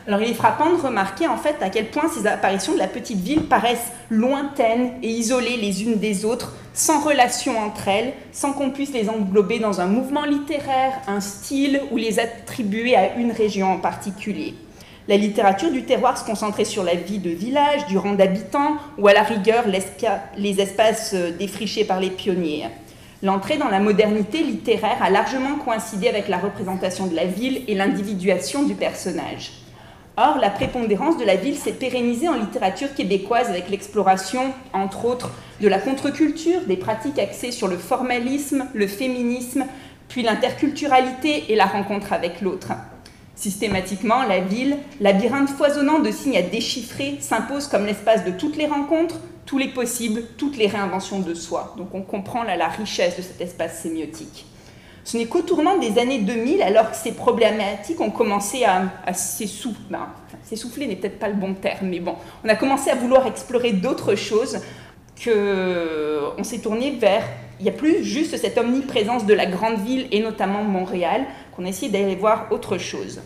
Alors 0.08 0.22
il 0.22 0.30
est 0.30 0.36
frappant 0.36 0.72
de 0.72 0.82
remarquer 0.82 1.28
en 1.28 1.36
fait 1.36 1.58
à 1.62 1.70
quel 1.70 1.88
point 1.88 2.08
ces 2.08 2.28
apparitions 2.28 2.74
de 2.74 2.78
la 2.78 2.88
petite 2.88 3.20
ville 3.20 3.44
paraissent 3.44 3.92
lointaines 4.10 4.94
et 5.04 5.10
isolées 5.10 5.58
les 5.58 5.84
unes 5.84 6.00
des 6.00 6.24
autres, 6.24 6.54
sans 6.74 7.04
relation 7.04 7.60
entre 7.60 7.90
elles, 7.90 8.14
sans 8.32 8.54
qu'on 8.54 8.72
puisse 8.72 8.94
les 8.94 9.10
englober 9.10 9.60
dans 9.60 9.82
un 9.82 9.86
mouvement 9.86 10.24
littéraire, 10.24 10.94
un 11.08 11.20
style 11.20 11.82
ou 11.92 11.98
les 11.98 12.20
attribuer 12.20 12.96
à 12.96 13.16
une 13.16 13.34
région 13.34 13.70
en 13.74 13.80
particulier. 13.80 14.54
La 15.10 15.18
littérature 15.18 15.72
du 15.72 15.84
terroir 15.84 16.18
se 16.18 16.24
concentrait 16.24 16.64
sur 16.64 16.86
la 16.86 16.96
vie 16.96 17.20
de 17.20 17.30
village, 17.30 17.86
du 17.88 17.98
rang 17.98 18.14
d'habitants 18.14 18.78
ou 18.98 19.10
à 19.10 19.14
la 19.14 19.24
rigueur 19.24 19.66
les 20.38 20.62
espaces 20.62 21.12
euh, 21.16 21.32
défrichés 21.32 21.84
par 21.84 22.00
les 22.00 22.12
pionniers. 22.12 22.68
L'entrée 23.24 23.58
dans 23.58 23.70
la 23.70 23.80
modernité 23.80 24.42
littéraire 24.42 25.02
a 25.02 25.10
largement 25.10 25.56
coïncidé 25.56 26.08
avec 26.08 26.30
la 26.30 26.38
représentation 26.38 27.08
de 27.08 27.16
la 27.16 27.26
ville 27.26 27.64
et 27.68 27.76
l'individuation 27.76 28.64
du 28.64 28.76
personnage. 28.76 29.66
Or, 30.19 30.39
la 30.39 30.50
prépondérance 30.50 31.17
de 31.17 31.24
la 31.24 31.36
ville 31.36 31.55
s'est 31.55 31.74
pérennisée 31.74 32.27
en 32.27 32.33
littérature 32.33 32.95
québécoise 32.95 33.50
avec 33.50 33.69
l'exploration, 33.69 34.51
entre 34.74 35.05
autres, 35.05 35.29
de 35.62 35.67
la 35.67 35.77
contre-culture, 35.77 36.62
des 36.67 36.75
pratiques 36.75 37.19
axées 37.19 37.51
sur 37.51 37.67
le 37.67 37.77
formalisme, 37.77 38.65
le 38.74 38.88
féminisme, 38.88 39.65
puis 40.07 40.24
l'interculturalité 40.24 41.51
et 41.51 41.55
la 41.55 41.67
rencontre 41.67 42.13
avec 42.13 42.41
l'autre. 42.41 42.71
Systématiquement, 43.36 44.24
la 44.24 44.39
ville, 44.39 44.77
labyrinthe 45.00 45.50
foisonnant 45.50 46.00
de 46.00 46.09
signes 46.09 46.38
à 46.38 46.41
déchiffrer, 46.41 47.17
s'impose 47.19 47.67
comme 47.67 47.86
l'espace 47.86 48.25
de 48.25 48.31
toutes 48.31 48.57
les 48.57 48.65
rencontres, 48.65 49.19
tous 49.45 49.59
les 49.59 49.67
possibles, 49.67 50.24
toutes 50.36 50.57
les 50.57 50.65
réinventions 50.65 51.19
de 51.19 51.36
soi. 51.36 51.75
Donc 51.77 51.93
on 51.93 52.01
comprend 52.01 52.41
la 52.41 52.67
richesse 52.69 53.17
de 53.17 53.21
cet 53.21 53.39
espace 53.39 53.83
sémiotique. 53.83 54.47
Ce 55.08 55.16
n'est 55.16 55.28
qu'au 55.28 55.42
tournant 55.42 55.78
des 55.78 56.00
années 56.00 56.20
2000, 56.20 56.62
alors 56.62 56.92
que 56.92 56.98
ces 56.98 57.14
problématiques 57.14 58.02
ont 58.02 58.12
commencé 58.12 58.66
à, 58.66 59.14
s'essouffler, 59.14 59.86
ben, 59.90 60.10
s'essouffler 60.44 60.86
n'est 60.86 60.98
peut-être 60.98 61.18
pas 61.18 61.30
le 61.30 61.36
bon 61.36 61.54
terme, 61.54 61.88
mais 61.88 62.02
bon, 62.02 62.16
on 62.44 62.50
a 62.50 62.56
commencé 62.56 62.90
à 62.90 62.96
vouloir 62.96 63.26
explorer 63.26 63.72
d'autres 63.72 64.16
choses, 64.16 64.60
qu'on 65.24 66.44
s'est 66.44 66.60
tourné 66.60 66.92
vers, 67.00 67.24
il 67.62 67.64
n'y 67.64 67.70
a 67.70 67.72
plus 67.72 68.04
juste 68.04 68.36
cette 68.36 68.58
omniprésence 68.58 69.26
de 69.26 69.34
la 69.34 69.46
grande 69.46 69.80
ville 69.80 70.10
et 70.12 70.20
notamment 70.20 70.66
Montréal, 70.66 71.24
qu'on 71.56 71.64
a 71.64 71.70
essayé 71.70 71.90
d'aller 71.90 72.18
voir 72.18 72.48
autre 72.52 72.78
chose. 72.78 73.22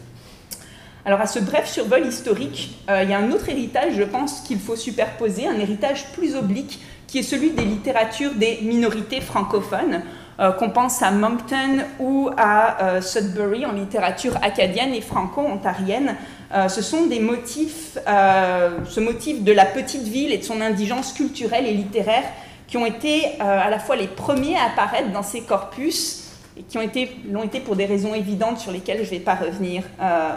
Alors 1.03 1.19
à 1.19 1.25
ce 1.25 1.39
bref 1.39 1.67
survol 1.67 2.05
historique, 2.05 2.77
euh, 2.91 3.01
il 3.01 3.09
y 3.09 3.13
a 3.13 3.17
un 3.17 3.31
autre 3.31 3.49
héritage, 3.49 3.93
je 3.95 4.03
pense, 4.03 4.41
qu'il 4.41 4.59
faut 4.59 4.75
superposer, 4.75 5.47
un 5.47 5.59
héritage 5.59 6.11
plus 6.13 6.35
oblique, 6.35 6.79
qui 7.07 7.17
est 7.17 7.23
celui 7.23 7.49
des 7.49 7.65
littératures 7.65 8.35
des 8.35 8.59
minorités 8.61 9.19
francophones. 9.19 10.03
Euh, 10.41 10.51
qu'on 10.51 10.71
pense 10.71 11.03
à 11.03 11.11
Moncton 11.11 11.85
ou 11.99 12.31
à 12.35 12.83
euh, 12.83 13.01
Sudbury 13.01 13.63
en 13.63 13.73
littérature 13.73 14.35
acadienne 14.41 14.91
et 14.91 15.01
franco-ontarienne. 15.01 16.15
Euh, 16.51 16.67
ce 16.67 16.81
sont 16.81 17.05
des 17.05 17.19
motifs, 17.19 17.99
ce 18.07 18.99
motif 18.99 19.43
de 19.43 19.51
la 19.51 19.65
petite 19.65 20.07
ville 20.07 20.31
et 20.31 20.39
de 20.39 20.43
son 20.43 20.59
indigence 20.59 21.13
culturelle 21.13 21.67
et 21.67 21.73
littéraire 21.73 22.23
qui 22.67 22.77
ont 22.77 22.85
été 22.85 23.39
à 23.39 23.69
la 23.69 23.79
fois 23.79 23.95
les 23.97 24.07
premiers 24.07 24.55
à 24.55 24.65
apparaître 24.71 25.11
dans 25.11 25.23
ces 25.23 25.41
corpus 25.41 26.31
et 26.57 26.63
qui 26.63 26.77
ont 26.77 26.81
été, 26.81 27.11
l'ont 27.29 27.43
été 27.43 27.59
pour 27.59 27.75
des 27.75 27.85
raisons 27.85 28.15
évidentes 28.15 28.59
sur 28.59 28.71
lesquelles 28.71 28.99
je 28.99 29.13
ne 29.13 29.17
vais 29.17 29.19
pas 29.19 29.35
revenir 29.35 29.83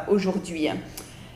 aujourd'hui. 0.09 0.69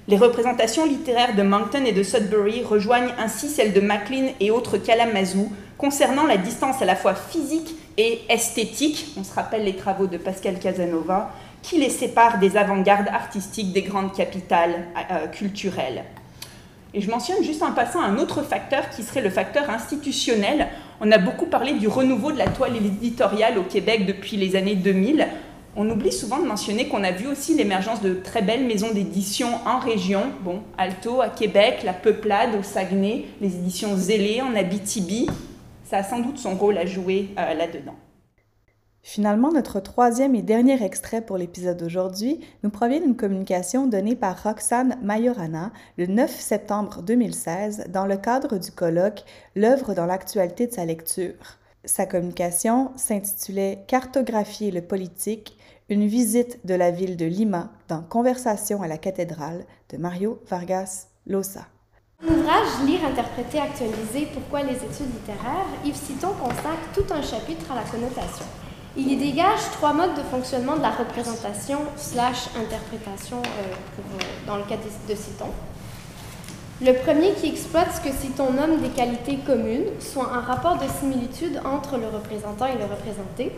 Les 0.09 0.17
représentations 0.17 0.87
littéraires 0.87 1.37
de 1.37 1.43
Moncton 1.43 1.85
et 1.85 1.93
de 1.93 2.03
Sudbury 2.03 2.63
rejoignent 2.63 3.13
ainsi 3.19 3.49
celles 3.49 3.73
de 3.73 3.81
Maclean 3.81 4.33
et 4.41 4.51
autres 4.51 4.79
Kalamazoo 4.79 5.53
concernant 5.79 6.27
la 6.27 6.37
distance 6.37 6.83
à 6.83 6.85
la 6.85 6.97
fois 6.97 7.15
physique 7.15 7.75
et 7.97 8.21
esthétique, 8.29 9.15
on 9.17 9.25
se 9.25 9.33
rappelle 9.33 9.65
les 9.65 9.77
travaux 9.77 10.07
de 10.07 10.19
Pascal 10.19 10.59
Casanova, 10.59 11.31
qui 11.63 11.79
les 11.79 11.91
séparent 11.91 12.39
des 12.39 12.57
avant-gardes 12.57 13.09
artistiques 13.09 13.73
des 13.73 13.83
grandes 13.83 14.13
capitales 14.13 14.87
euh, 15.11 15.29
culturelles. 15.29 16.05
Et 16.95 17.01
je 17.01 17.11
mentionne 17.11 17.43
juste 17.45 17.63
en 17.63 17.73
passant 17.73 18.01
un 18.01 18.19
autre 18.19 18.43
facteur 18.43 18.91
qui 18.91 19.03
serait 19.03 19.21
le 19.21 19.31
facteur 19.31 19.69
institutionnel. 19.71 20.69
On 21.01 21.13
a 21.13 21.19
beaucoup 21.19 21.47
parlé 21.47 21.75
du 21.75 21.87
renouveau 21.87 22.33
de 22.33 22.39
la 22.39 22.49
toile 22.49 22.77
éditoriale 22.77 23.59
au 23.59 23.63
Québec 23.63 24.07
depuis 24.07 24.37
les 24.37 24.57
années 24.57 24.75
2000. 24.75 25.29
On 25.77 25.89
oublie 25.91 26.13
souvent 26.13 26.39
de 26.39 26.47
mentionner 26.47 26.89
qu'on 26.89 27.05
a 27.05 27.13
vu 27.13 27.27
aussi 27.29 27.55
l'émergence 27.55 28.01
de 28.01 28.15
très 28.15 28.43
belles 28.43 28.67
maisons 28.67 28.93
d'édition 28.93 29.49
en 29.67 29.79
région. 29.79 30.23
Bon, 30.43 30.63
Alto 30.79 31.21
à 31.21 31.29
Québec, 31.29 31.83
La 31.85 31.93
Peuplade 31.93 32.55
au 32.59 32.63
Saguenay, 32.63 33.27
les 33.41 33.55
éditions 33.55 33.95
Zélé 33.95 34.41
en 34.41 34.57
Abitibi, 34.57 35.29
ça 35.89 35.99
a 35.99 36.03
sans 36.03 36.21
doute 36.21 36.39
son 36.39 36.55
rôle 36.55 36.77
à 36.77 36.85
jouer 36.85 37.31
euh, 37.39 37.55
là-dedans. 37.55 37.95
Finalement, 39.03 39.53
notre 39.53 39.81
troisième 39.81 40.35
et 40.35 40.43
dernier 40.43 40.83
extrait 40.85 41.23
pour 41.23 41.39
l'épisode 41.39 41.79
d'aujourd'hui 41.79 42.41
nous 42.63 42.69
provient 42.69 43.01
d'une 43.01 43.17
communication 43.17 43.87
donnée 43.87 44.17
par 44.17 44.43
Roxane 44.43 44.99
Majorana 45.03 45.73
le 45.97 46.07
9 46.07 46.31
septembre 46.31 47.01
2016 47.03 47.87
dans 47.89 48.05
le 48.05 48.19
cadre 48.19 48.59
du 48.59 48.71
colloque 48.71 49.25
L'œuvre 49.55 49.95
dans 49.95 50.05
l'actualité 50.05 50.67
de 50.67 50.73
sa 50.73 50.85
lecture. 50.85 51.59
Sa 51.85 52.05
communication 52.05 52.91
s'intitulait 52.97 53.85
Cartographier 53.87 54.71
le 54.71 54.83
politique, 54.83 55.57
une 55.89 56.07
visite 56.07 56.67
de 56.67 56.75
la 56.75 56.91
ville 56.91 57.17
de 57.17 57.25
Lima 57.25 57.73
dans 57.89 58.03
Conversation 58.03 58.83
à 58.83 58.89
la 58.89 58.99
cathédrale 58.99 59.65
de 59.91 59.97
Mario 59.97 60.39
Vargas 60.51 61.07
Llosa. 61.27 61.67
Ouvrage 62.27 62.85
Lire, 62.85 63.05
interpréter, 63.07 63.61
actualiser, 63.61 64.27
pourquoi 64.35 64.63
les 64.63 64.75
études 64.75 65.15
littéraires, 65.15 65.69
Yves 65.85 65.95
Citon 65.95 66.31
consacre 66.33 66.91
tout 66.93 67.05
un 67.15 67.23
chapitre 67.23 67.71
à 67.71 67.77
la 67.77 67.83
connotation. 67.83 68.45
Il 68.97 69.13
y 69.13 69.17
dégage 69.17 69.61
trois 69.75 69.93
modes 69.93 70.17
de 70.17 70.23
fonctionnement 70.23 70.77
de 70.77 70.83
la 70.83 70.91
représentation 70.91 71.79
slash 71.95 72.49
interprétation 72.61 73.37
euh, 73.37 73.73
euh, 74.01 74.23
dans 74.49 74.57
le 74.57 74.65
cas 74.65 74.75
de 74.77 75.15
Citon. 75.15 75.47
Le 76.83 76.93
premier 77.05 77.35
qui 77.35 77.51
exploite 77.51 77.95
ce 77.95 78.01
que 78.01 78.13
Citon 78.13 78.53
nomme 78.53 78.81
des 78.81 78.89
qualités 78.89 79.37
communes, 79.47 79.87
soit 80.01 80.33
un 80.35 80.41
rapport 80.41 80.77
de 80.77 80.89
similitude 80.99 81.61
entre 81.65 81.99
le 81.99 82.09
représentant 82.09 82.67
et 82.67 82.79
le 82.79 82.85
représenté. 82.85 83.53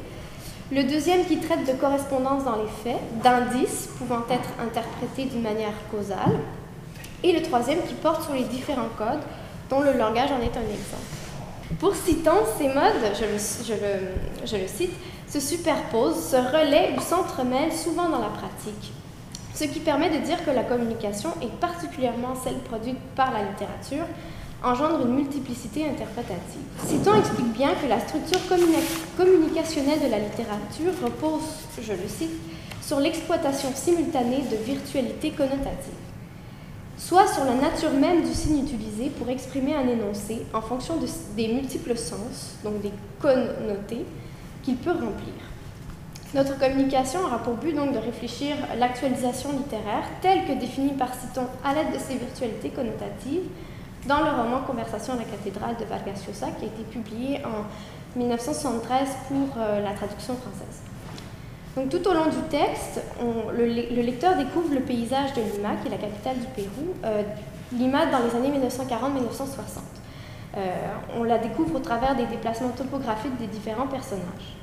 Le 0.70 0.84
deuxième 0.84 1.24
qui 1.24 1.38
traite 1.38 1.66
de 1.66 1.80
correspondance 1.80 2.44
dans 2.44 2.56
les 2.56 2.68
faits, 2.84 3.00
d'indices 3.22 3.88
pouvant 3.96 4.22
être 4.28 4.50
interprétés 4.60 5.24
d'une 5.24 5.42
manière 5.42 5.72
causale, 5.90 6.38
et 7.22 7.32
le 7.32 7.42
troisième 7.42 7.82
qui 7.86 7.94
porte 7.94 8.24
sur 8.24 8.34
les 8.34 8.44
différents 8.44 8.88
codes, 8.96 9.22
dont 9.68 9.80
le 9.80 9.92
langage 9.92 10.30
en 10.32 10.40
est 10.40 10.56
un 10.56 10.68
exemple. 10.68 11.20
Pour 11.78 11.94
Citon, 11.94 12.32
ces 12.58 12.68
modes, 12.68 13.14
je 13.14 14.56
le, 14.56 14.66
cite, 14.66 14.92
se 15.28 15.38
superposent, 15.38 16.30
se 16.30 16.36
relaient 16.36 16.92
ou 16.96 17.00
s'entremêlent 17.00 17.72
souvent 17.72 18.08
dans 18.08 18.18
la 18.18 18.28
pratique, 18.28 18.92
ce 19.54 19.64
qui 19.64 19.78
permet 19.78 20.10
de 20.10 20.24
dire 20.24 20.44
que 20.44 20.50
la 20.50 20.64
communication, 20.64 21.30
et 21.40 21.46
particulièrement 21.60 22.34
celle 22.42 22.58
produite 22.58 22.98
par 23.14 23.32
la 23.32 23.44
littérature, 23.44 24.04
engendre 24.64 25.06
une 25.06 25.14
multiplicité 25.14 25.86
interprétative. 25.88 26.60
Citon 26.86 27.14
explique 27.18 27.52
bien 27.52 27.70
que 27.80 27.86
la 27.86 28.00
structure 28.00 28.40
communicationnelle 29.16 30.00
de 30.00 30.10
la 30.10 30.18
littérature 30.18 30.92
repose, 31.02 31.42
je 31.80 31.92
le 31.92 32.08
cite, 32.08 32.32
sur 32.82 32.98
l'exploitation 32.98 33.68
simultanée 33.74 34.42
de 34.50 34.56
virtualités 34.56 35.30
connotatives 35.30 36.09
soit 37.00 37.26
sur 37.26 37.44
la 37.44 37.54
nature 37.54 37.92
même 37.92 38.22
du 38.22 38.32
signe 38.32 38.62
utilisé 38.62 39.08
pour 39.08 39.28
exprimer 39.30 39.74
un 39.74 39.88
énoncé 39.88 40.42
en 40.52 40.60
fonction 40.60 40.94
des 41.34 41.48
multiples 41.48 41.96
sens, 41.96 42.56
donc 42.62 42.80
des 42.82 42.92
connotés, 43.18 44.04
qu'il 44.62 44.76
peut 44.76 44.92
remplir. 44.92 45.34
Notre 46.34 46.58
communication 46.58 47.20
aura 47.20 47.38
pour 47.38 47.54
but 47.54 47.74
donc 47.74 47.92
de 47.92 47.98
réfléchir 47.98 48.54
l'actualisation 48.78 49.50
littéraire 49.52 50.04
telle 50.20 50.44
que 50.44 50.52
définie 50.52 50.92
par 50.92 51.08
Citon 51.14 51.46
à 51.64 51.74
l'aide 51.74 51.92
de 51.92 51.98
ces 51.98 52.16
virtualités 52.16 52.68
connotatives 52.68 53.48
dans 54.06 54.20
le 54.20 54.30
roman 54.30 54.60
Conversation 54.66 55.14
à 55.14 55.16
la 55.16 55.24
cathédrale 55.24 55.76
de 55.78 55.84
Vargas 55.86 56.22
qui 56.58 56.64
a 56.64 56.68
été 56.68 56.82
publié 56.90 57.40
en 57.44 58.18
1973 58.18 59.08
pour 59.28 59.48
euh, 59.58 59.82
la 59.82 59.92
traduction 59.92 60.34
française. 60.36 60.89
Tout 61.88 62.08
au 62.08 62.12
long 62.12 62.26
du 62.26 62.42
texte, 62.50 63.00
le, 63.56 64.02
lecteur 64.02 64.36
découvre 64.36 64.74
le 64.74 64.80
paysage 64.80 65.32
de 65.34 65.40
Lima, 65.40 65.76
qui 65.80 65.88
est 65.88 65.90
la 65.90 65.96
capitale 65.96 66.36
du 66.36 66.46
Pérou, 66.48 66.94
euh, 67.04 67.22
Lima 67.72 68.06
dans 68.06 68.18
les 68.18 68.36
années 68.36 68.58
1940-1960. 68.58 69.78
Euh, 70.56 70.66
on 71.16 71.22
la 71.22 71.38
découvre 71.38 71.76
au 71.76 71.78
travers 71.78 72.16
des 72.16 72.26
déplacements 72.26 72.70
topographiques 72.70 73.36
des 73.38 73.46
différents 73.46 73.86
personnages. 73.86 74.56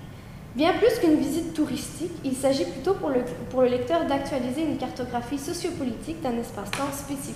Bien 0.55 0.73
plus 0.73 0.99
qu'une 0.99 1.15
visite 1.15 1.53
touristique, 1.53 2.11
il 2.25 2.33
s'agit 2.33 2.65
plutôt 2.65 2.95
pour 2.95 3.09
le, 3.09 3.23
pour 3.49 3.61
le 3.61 3.69
lecteur 3.69 4.05
d'actualiser 4.05 4.63
une 4.63 4.77
cartographie 4.77 5.39
sociopolitique 5.39 6.21
d'un 6.21 6.37
espace-temps 6.37 6.91
spécifique. 6.91 7.35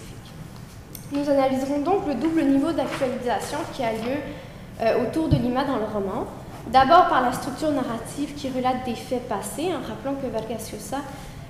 Nous 1.12 1.30
analyserons 1.30 1.80
donc 1.80 2.08
le 2.08 2.16
double 2.16 2.44
niveau 2.44 2.72
d'actualisation 2.72 3.60
qui 3.74 3.84
a 3.84 3.94
lieu 3.94 4.18
euh, 4.82 5.04
autour 5.04 5.30
de 5.30 5.36
Lima 5.36 5.64
dans 5.64 5.78
le 5.78 5.86
roman, 5.86 6.26
D'abord 6.68 7.08
par 7.08 7.22
la 7.22 7.34
structure 7.34 7.72
narrative 7.72 8.36
qui 8.36 8.50
relate 8.50 8.86
des 8.86 8.96
faits 8.96 9.28
passés, 9.28 9.70
en 9.74 9.88
rappelant 9.88 10.14
que 10.16 10.28
Vargas 10.28 10.72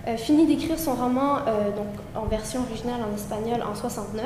euh, 0.07 0.17
finit 0.17 0.47
d'écrire 0.47 0.79
son 0.79 0.95
roman 0.95 1.39
euh, 1.47 1.69
donc, 1.75 1.87
en 2.15 2.25
version 2.25 2.61
originale 2.61 3.01
en 3.03 3.13
espagnol 3.13 3.61
en 3.61 3.75
69, 3.75 4.25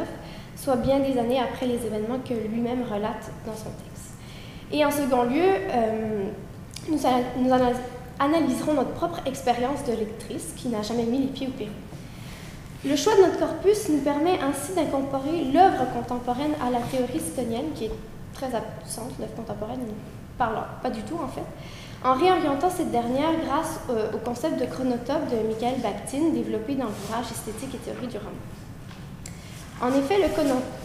soit 0.56 0.78
bien 0.78 1.00
des 1.00 1.18
années 1.18 1.40
après 1.40 1.66
les 1.66 1.86
événements 1.86 2.20
que 2.24 2.34
lui-même 2.34 2.84
relate 2.84 3.30
dans 3.46 3.56
son 3.56 3.72
texte. 3.72 4.14
Et 4.72 4.86
en 4.86 4.92
second 4.92 5.24
lieu, 5.24 5.44
euh, 5.44 6.24
nous, 6.90 7.00
analyserons 8.20 8.74
notre 8.74 8.92
propre 8.92 9.20
expérience 9.26 9.84
de 9.86 9.94
lectrice 9.94 10.54
qui 10.56 10.70
n'a 10.70 10.82
jamais 10.82 11.04
mis 11.04 11.20
les 11.20 11.28
pieds 11.28 11.48
au 11.48 11.52
Pérou. 11.52 11.72
Le 12.86 12.96
choix 12.96 13.16
de 13.16 13.22
notre 13.22 13.40
corpus 13.40 13.90
nous 13.90 14.00
permet 14.00 14.40
ainsi 14.40 14.74
d'incorporer 14.76 15.46
l'œuvre 15.52 15.92
contemporaine 15.94 16.54
à 16.66 16.70
la 16.70 16.80
théorie 16.80 17.20
stonienne, 17.20 17.74
qui 17.74 17.86
est 17.86 17.92
très 18.34 18.48
absente, 18.48 19.12
l'œuvre 19.20 19.34
contemporaine, 19.36 19.80
parle 20.38 20.58
pas 20.82 20.90
du 20.90 21.02
tout 21.02 21.20
en 21.24 21.28
fait, 21.28 21.46
en 22.04 22.14
réorientant 22.14 22.70
cette 22.70 22.92
dernière 22.92 23.32
grâce 23.46 23.80
au 24.14 24.18
concept 24.18 24.60
de 24.60 24.66
chronotope 24.66 25.30
de 25.30 25.48
Michael 25.48 25.82
Bakhtin, 25.82 26.30
développé 26.34 26.76
dans 26.76 26.86
l'ouvrage 26.86 27.32
Esthétique 27.32 27.76
et 27.76 27.78
théorie 27.78 28.08
du 28.08 28.18
roman. 28.18 28.32
En 29.82 29.90
effet, 29.90 30.18
le 30.18 30.30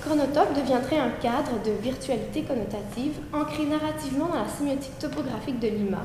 chronotope 0.02 0.52
deviendrait 0.54 0.98
un 0.98 1.10
cadre 1.10 1.62
de 1.64 1.70
virtualité 1.82 2.42
connotative 2.42 3.20
ancré 3.32 3.64
narrativement 3.64 4.26
dans 4.26 4.42
la 4.42 4.48
sémiotique 4.48 4.98
topographique 4.98 5.60
de 5.60 5.68
Lima, 5.68 6.00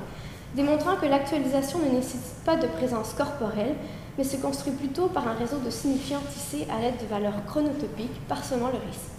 démontrant 0.54 0.96
que 0.96 1.08
l'actualisation 1.08 1.80
ne 1.80 1.96
nécessite 1.96 2.44
pas 2.46 2.58
de 2.58 2.68
présence 2.68 3.14
corporelle, 3.14 3.76
mais 4.18 4.24
se 4.24 4.38
construit 4.38 4.74
plutôt 4.74 5.08
par 5.08 5.28
un 5.28 5.34
réseau 5.34 5.58
de 5.58 5.70
signifiants 5.70 6.22
tissés 6.32 6.68
à 6.70 6.80
l'aide 6.80 6.98
de 7.02 7.08
valeurs 7.08 7.44
chronotopiques 7.48 8.22
parsemant 8.28 8.68
le 8.68 8.78
récit. 8.78 9.12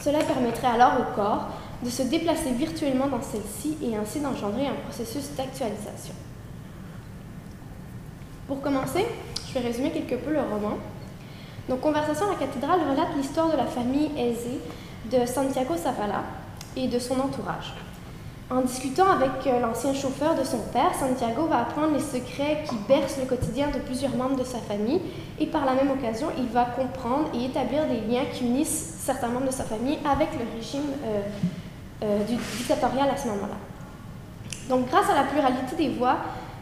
Cela 0.00 0.22
permettrait 0.22 0.68
alors 0.68 0.94
au 1.00 1.14
corps 1.16 1.48
de 1.82 1.90
se 1.90 2.02
déplacer 2.02 2.52
virtuellement 2.52 3.08
dans 3.08 3.22
celle-ci 3.22 3.76
et 3.82 3.96
ainsi 3.96 4.20
d'engendrer 4.20 4.66
un 4.66 4.74
processus 4.88 5.30
d'actualisation. 5.36 6.14
Pour 8.46 8.60
commencer, 8.60 9.04
je 9.48 9.54
vais 9.54 9.66
résumer 9.66 9.90
quelque 9.90 10.14
peu 10.14 10.32
le 10.32 10.40
roman. 10.40 10.78
Donc, 11.68 11.80
Conversation 11.80 12.26
à 12.26 12.30
la 12.30 12.36
cathédrale 12.36 12.80
relate 12.90 13.16
l'histoire 13.16 13.50
de 13.50 13.56
la 13.56 13.66
famille 13.66 14.10
aisée 14.18 14.60
de 15.10 15.26
Santiago 15.26 15.74
Zavala 15.76 16.22
et 16.76 16.88
de 16.88 16.98
son 16.98 17.18
entourage. 17.20 17.74
En 18.50 18.60
discutant 18.60 19.10
avec 19.10 19.46
euh, 19.46 19.60
l'ancien 19.60 19.94
chauffeur 19.94 20.34
de 20.34 20.44
son 20.44 20.58
père, 20.58 20.92
Santiago 20.98 21.46
va 21.46 21.60
apprendre 21.60 21.94
les 21.94 22.00
secrets 22.00 22.64
qui 22.68 22.74
bercent 22.86 23.18
le 23.18 23.24
quotidien 23.24 23.68
de 23.70 23.78
plusieurs 23.78 24.14
membres 24.14 24.36
de 24.36 24.44
sa 24.44 24.58
famille 24.58 25.00
et 25.40 25.46
par 25.46 25.64
la 25.64 25.72
même 25.72 25.90
occasion, 25.90 26.26
il 26.36 26.48
va 26.48 26.66
comprendre 26.66 27.30
et 27.34 27.46
établir 27.46 27.86
des 27.86 28.00
liens 28.12 28.24
qui 28.30 28.44
unissent 28.44 28.96
certains 28.98 29.28
membres 29.28 29.46
de 29.46 29.52
sa 29.52 29.64
famille 29.64 29.98
avec 30.04 30.28
le 30.34 30.44
régime 30.54 30.90
euh, 31.06 31.22
du 32.26 32.34
dictatorial 32.56 33.08
à 33.08 33.16
ce 33.16 33.28
moment-là. 33.28 33.56
Donc 34.68 34.88
grâce 34.88 35.08
à 35.08 35.14
la 35.14 35.24
pluralité 35.24 35.76
des 35.76 35.88
voix, 35.90 36.16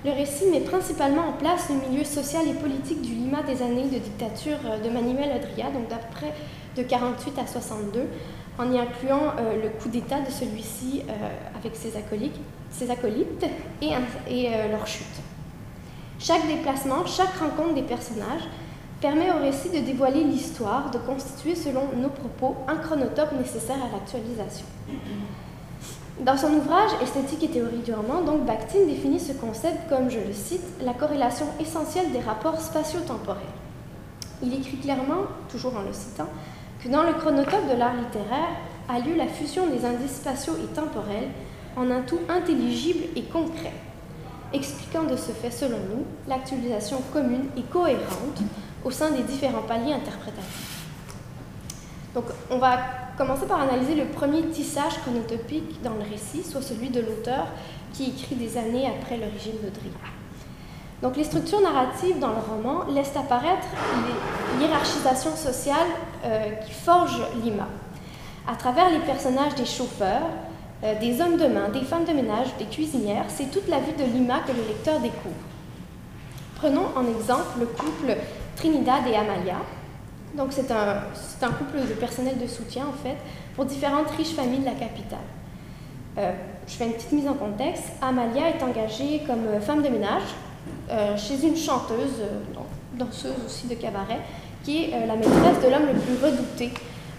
le 0.04 0.12
récit 0.12 0.46
met 0.50 0.60
principalement 0.60 1.28
en 1.28 1.32
place 1.32 1.68
le 1.68 1.88
milieu 1.88 2.04
social 2.04 2.46
et 2.48 2.54
politique 2.54 3.02
du 3.02 3.12
Lima 3.12 3.42
des 3.42 3.62
années 3.62 3.84
de 3.84 3.98
dictature 3.98 4.58
de 4.82 4.88
Manuel 4.90 5.30
Adria, 5.32 5.70
donc 5.70 5.88
d'après 5.88 6.32
de 6.76 6.82
48 6.82 7.38
à 7.38 7.46
62, 7.46 8.06
en 8.58 8.72
y 8.72 8.78
incluant 8.78 9.34
euh, 9.38 9.62
le 9.62 9.68
coup 9.70 9.88
d'État 9.88 10.20
de 10.20 10.30
celui-ci 10.30 11.02
euh, 11.08 11.12
avec 11.58 11.76
ses 11.76 11.96
acolytes, 11.96 12.36
ses 12.70 12.90
acolytes 12.90 13.46
et, 13.80 13.92
euh, 13.92 14.70
leur 14.70 14.86
chute. 14.86 15.06
Chaque 16.18 16.46
déplacement, 16.46 17.06
chaque 17.06 17.34
rencontre 17.38 17.74
des 17.74 17.82
personnages 17.82 18.42
permet 19.00 19.32
au 19.32 19.38
récit 19.38 19.70
de 19.70 19.78
dévoiler 19.84 20.24
l'histoire, 20.24 20.90
de 20.90 20.98
constituer 20.98 21.54
selon 21.54 21.88
nos 21.96 22.10
propos 22.10 22.56
un 22.68 22.76
chronotope 22.76 23.32
nécessaire 23.32 23.76
à 23.76 23.96
l'actualisation. 23.96 24.66
Dans 26.20 26.36
son 26.36 26.52
ouvrage 26.52 26.90
Esthétique 27.02 27.44
et 27.44 27.48
théorie 27.48 27.78
du 27.78 27.94
roman, 27.94 28.20
donc 28.20 28.44
Bakhtin 28.44 28.84
définit 28.86 29.18
ce 29.18 29.32
concept 29.32 29.88
comme, 29.88 30.10
je 30.10 30.18
le 30.18 30.34
cite, 30.34 30.64
la 30.82 30.92
corrélation 30.92 31.46
essentielle 31.58 32.12
des 32.12 32.20
rapports 32.20 32.60
spatio-temporels. 32.60 33.40
Il 34.42 34.52
écrit 34.52 34.76
clairement, 34.76 35.22
toujours 35.48 35.76
en 35.76 35.82
le 35.82 35.94
citant, 35.94 36.28
que 36.84 36.90
dans 36.90 37.04
le 37.04 37.14
chronotope 37.14 37.70
de 37.70 37.76
l'art 37.78 37.96
littéraire 37.96 38.50
a 38.88 38.98
lieu 38.98 39.16
la 39.16 39.28
fusion 39.28 39.66
des 39.68 39.86
indices 39.86 40.16
spatiaux 40.16 40.56
et 40.62 40.74
temporels 40.74 41.28
en 41.76 41.90
un 41.90 42.02
tout 42.02 42.20
intelligible 42.28 43.04
et 43.16 43.22
concret, 43.22 43.72
expliquant 44.52 45.04
de 45.04 45.16
ce 45.16 45.32
fait, 45.32 45.50
selon 45.50 45.78
nous, 45.78 46.04
l'actualisation 46.28 46.98
commune 47.14 47.46
et 47.56 47.62
cohérente 47.62 48.42
au 48.84 48.90
sein 48.90 49.10
des 49.10 49.22
différents 49.22 49.62
paliers 49.62 49.92
interprétatifs. 49.92 50.86
Donc, 52.14 52.24
on 52.50 52.58
va 52.58 52.78
commencer 53.16 53.46
par 53.46 53.60
analyser 53.60 53.94
le 53.94 54.06
premier 54.06 54.42
tissage 54.46 54.98
chronotopique 55.02 55.82
dans 55.82 55.94
le 55.94 56.10
récit, 56.10 56.42
soit 56.42 56.62
celui 56.62 56.88
de 56.88 57.00
l'auteur 57.00 57.46
qui 57.92 58.10
écrit 58.10 58.34
des 58.34 58.56
années 58.56 58.86
après 58.86 59.16
l'origine 59.16 59.56
de 59.62 59.68
Drie. 59.68 59.92
Donc 61.02 61.16
les 61.16 61.24
structures 61.24 61.60
narratives 61.60 62.18
dans 62.18 62.28
le 62.28 62.40
roman 62.40 62.84
laissent 62.92 63.16
apparaître 63.16 63.66
l'hierarchisation 64.58 65.34
sociale 65.34 65.86
euh, 66.24 66.50
qui 66.66 66.72
forge 66.72 67.22
Lima. 67.42 67.68
À 68.46 68.54
travers 68.54 68.90
les 68.90 68.98
personnages 68.98 69.54
des 69.54 69.64
chauffeurs, 69.64 70.28
euh, 70.84 70.98
des 71.00 71.20
hommes 71.20 71.38
de 71.38 71.46
main, 71.46 71.68
des 71.70 71.82
femmes 71.82 72.04
de 72.04 72.12
ménage, 72.12 72.48
des 72.58 72.66
cuisinières, 72.66 73.24
c'est 73.28 73.50
toute 73.50 73.68
la 73.68 73.78
vie 73.80 73.92
de 73.92 74.04
Lima 74.04 74.40
que 74.46 74.52
le 74.52 74.62
lecteur 74.66 75.00
découvre. 75.00 75.34
Prenons 76.56 76.86
en 76.94 77.06
exemple 77.06 77.58
le 77.58 77.66
couple 77.66 78.16
Trinidad 78.56 79.06
et 79.06 79.16
Amalia. 79.16 79.56
Donc 80.36 80.48
c'est 80.50 80.70
un, 80.70 81.02
un, 81.42 81.52
couple 81.52 81.78
de 81.88 81.94
personnel 81.94 82.38
de 82.38 82.46
soutien 82.46 82.84
en 82.86 82.92
fait 82.92 83.16
pour 83.56 83.64
différentes 83.64 84.10
riches 84.16 84.34
familles 84.34 84.60
de 84.60 84.66
la 84.66 84.72
capitale. 84.72 85.18
Euh, 86.18 86.32
je 86.66 86.74
fais 86.74 86.86
une 86.86 86.92
petite 86.92 87.12
mise 87.12 87.28
en 87.28 87.34
contexte. 87.34 87.84
Amalia 88.00 88.50
est 88.50 88.62
engagée 88.62 89.22
comme 89.26 89.60
femme 89.60 89.82
de 89.82 89.88
ménage 89.88 90.22
euh, 90.90 91.16
chez 91.16 91.46
une 91.46 91.56
chanteuse, 91.56 92.20
euh, 92.20 92.40
danseuse 92.94 93.36
aussi 93.46 93.68
de 93.68 93.74
cabaret, 93.74 94.20
qui 94.64 94.84
est 94.84 94.94
euh, 94.94 95.06
la 95.06 95.14
maîtresse 95.14 95.62
de 95.64 95.70
l'homme 95.70 95.86
le 95.86 95.98
plus 95.98 96.16
redouté 96.24 96.72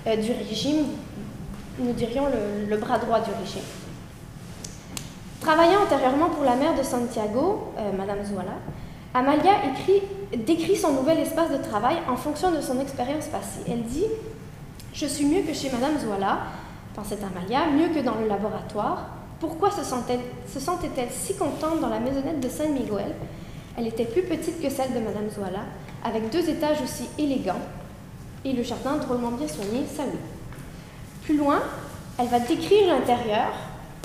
du 0.05 0.31
régime, 0.31 0.87
nous 1.77 1.93
dirions 1.93 2.23
le, 2.67 2.75
bras 2.77 2.97
droit 2.97 3.19
du 3.19 3.29
régime. 3.39 3.61
Travaillant 5.39 5.83
antérieurement 5.83 6.29
pour 6.29 6.43
la 6.43 6.55
mère 6.55 6.75
de 6.75 6.81
Santiago, 6.81 7.71
Madame 7.95 8.25
Zoala, 8.25 8.57
Amalia 9.13 9.51
écrit, 9.71 10.01
décrit 10.37 10.75
son 10.75 10.93
nouvel 10.93 11.19
espace 11.19 11.51
de 11.51 11.57
travail 11.57 11.97
en 12.09 12.15
fonction 12.15 12.51
de 12.51 12.61
son 12.61 12.79
expérience 12.79 13.25
passée. 13.25 13.61
Elle 13.67 13.83
dit 13.83 14.05
Je 14.93 15.05
suis 15.05 15.25
mieux 15.25 15.41
que 15.41 15.53
chez 15.53 15.69
Madame 15.71 15.99
Zoala, 15.99 16.39
pensait 16.95 17.17
Amalia, 17.23 17.67
mieux 17.71 17.89
que 17.89 18.03
dans 18.03 18.15
le 18.15 18.27
laboratoire. 18.27 19.09
Pourquoi 19.39 19.71
se 19.71 19.83
sentait-elle 19.83 21.09
si 21.11 21.35
contente 21.35 21.79
dans 21.79 21.89
la 21.89 21.99
maisonnette 21.99 22.39
de 22.39 22.49
San 22.49 22.71
Miguel 22.73 23.13
elle 23.77 23.87
était 23.87 24.05
plus 24.05 24.23
petite 24.23 24.61
que 24.61 24.69
celle 24.69 24.93
de 24.93 24.99
Madame 24.99 25.29
Zoala, 25.29 25.61
avec 26.03 26.29
deux 26.29 26.49
étages 26.49 26.81
aussi 26.83 27.07
élégants 27.17 27.61
et 28.43 28.53
le 28.53 28.63
jardin 28.63 28.97
drôlement 28.97 29.31
bien 29.31 29.47
soigné, 29.47 29.83
oui. 29.97 30.05
Plus 31.23 31.37
loin, 31.37 31.59
elle 32.17 32.27
va 32.27 32.39
décrire 32.39 32.87
l'intérieur 32.87 33.51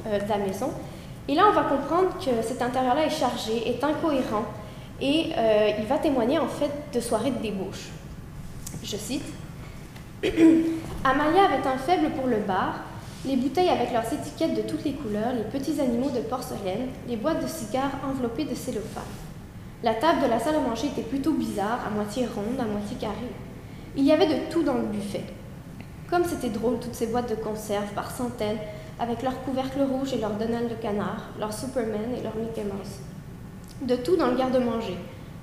euh, 0.07 0.21
de 0.21 0.29
la 0.29 0.39
maison, 0.39 0.71
et 1.27 1.35
là 1.35 1.45
on 1.51 1.53
va 1.53 1.63
comprendre 1.63 2.11
que 2.19 2.43
cet 2.47 2.63
intérieur-là 2.63 3.07
est 3.07 3.11
chargé, 3.11 3.69
est 3.69 3.83
incohérent, 3.83 4.45
et 5.01 5.33
euh, 5.37 5.71
il 5.79 5.85
va 5.87 5.99
témoigner 5.99 6.39
en 6.39 6.49
fait 6.49 6.71
de 6.93 7.01
soirées 7.01 7.31
de 7.31 7.43
débauche. 7.43 7.89
Je 8.83 8.97
cite 8.97 9.25
Amalia 11.05 11.45
avait 11.45 11.69
un 11.69 11.79
faible 11.79 12.11
pour 12.11 12.27
le 12.27 12.39
bar, 12.39 12.81
les 13.25 13.37
bouteilles 13.37 13.69
avec 13.69 13.93
leurs 13.93 14.11
étiquettes 14.13 14.55
de 14.55 14.63
toutes 14.63 14.85
les 14.85 14.93
couleurs, 14.93 15.33
les 15.35 15.59
petits 15.59 15.81
animaux 15.81 16.11
de 16.11 16.21
porcelaine, 16.21 16.89
les 17.09 17.17
boîtes 17.17 17.43
de 17.43 17.49
cigares 17.49 17.91
enveloppées 18.09 18.45
de 18.45 18.55
cellophane. 18.55 19.03
La 19.83 19.95
table 19.95 20.23
de 20.23 20.29
la 20.29 20.39
salle 20.39 20.55
à 20.57 20.61
manger 20.61 20.87
était 20.87 21.03
plutôt 21.03 21.33
bizarre, 21.33 21.81
à 21.87 21.91
moitié 21.91 22.27
ronde, 22.27 22.59
à 22.59 22.65
moitié 22.65 22.97
carrée. 22.99 23.15
Il 23.97 24.05
y 24.05 24.13
avait 24.13 24.27
de 24.27 24.51
tout 24.51 24.63
dans 24.63 24.75
le 24.75 24.87
buffet. 24.87 25.25
Comme 26.09 26.25
c'était 26.25 26.49
drôle, 26.49 26.79
toutes 26.79 26.95
ces 26.95 27.09
boîtes 27.09 27.29
de 27.29 27.35
conserve 27.35 27.93
par 27.95 28.11
centaines, 28.11 28.59
avec 28.99 29.23
leurs 29.23 29.43
couvercles 29.43 29.83
rouges 29.83 30.15
et 30.15 30.19
leurs 30.19 30.35
Donald 30.35 30.71
de 30.71 30.75
canard, 30.75 31.29
leurs 31.39 31.53
Superman 31.53 32.15
et 32.17 32.23
leurs 32.23 32.37
Mickey 32.37 32.65
Mouse. 32.65 33.01
De 33.83 33.97
tout 33.97 34.17
dans 34.17 34.29
le 34.29 34.37
garde-manger. 34.37 34.97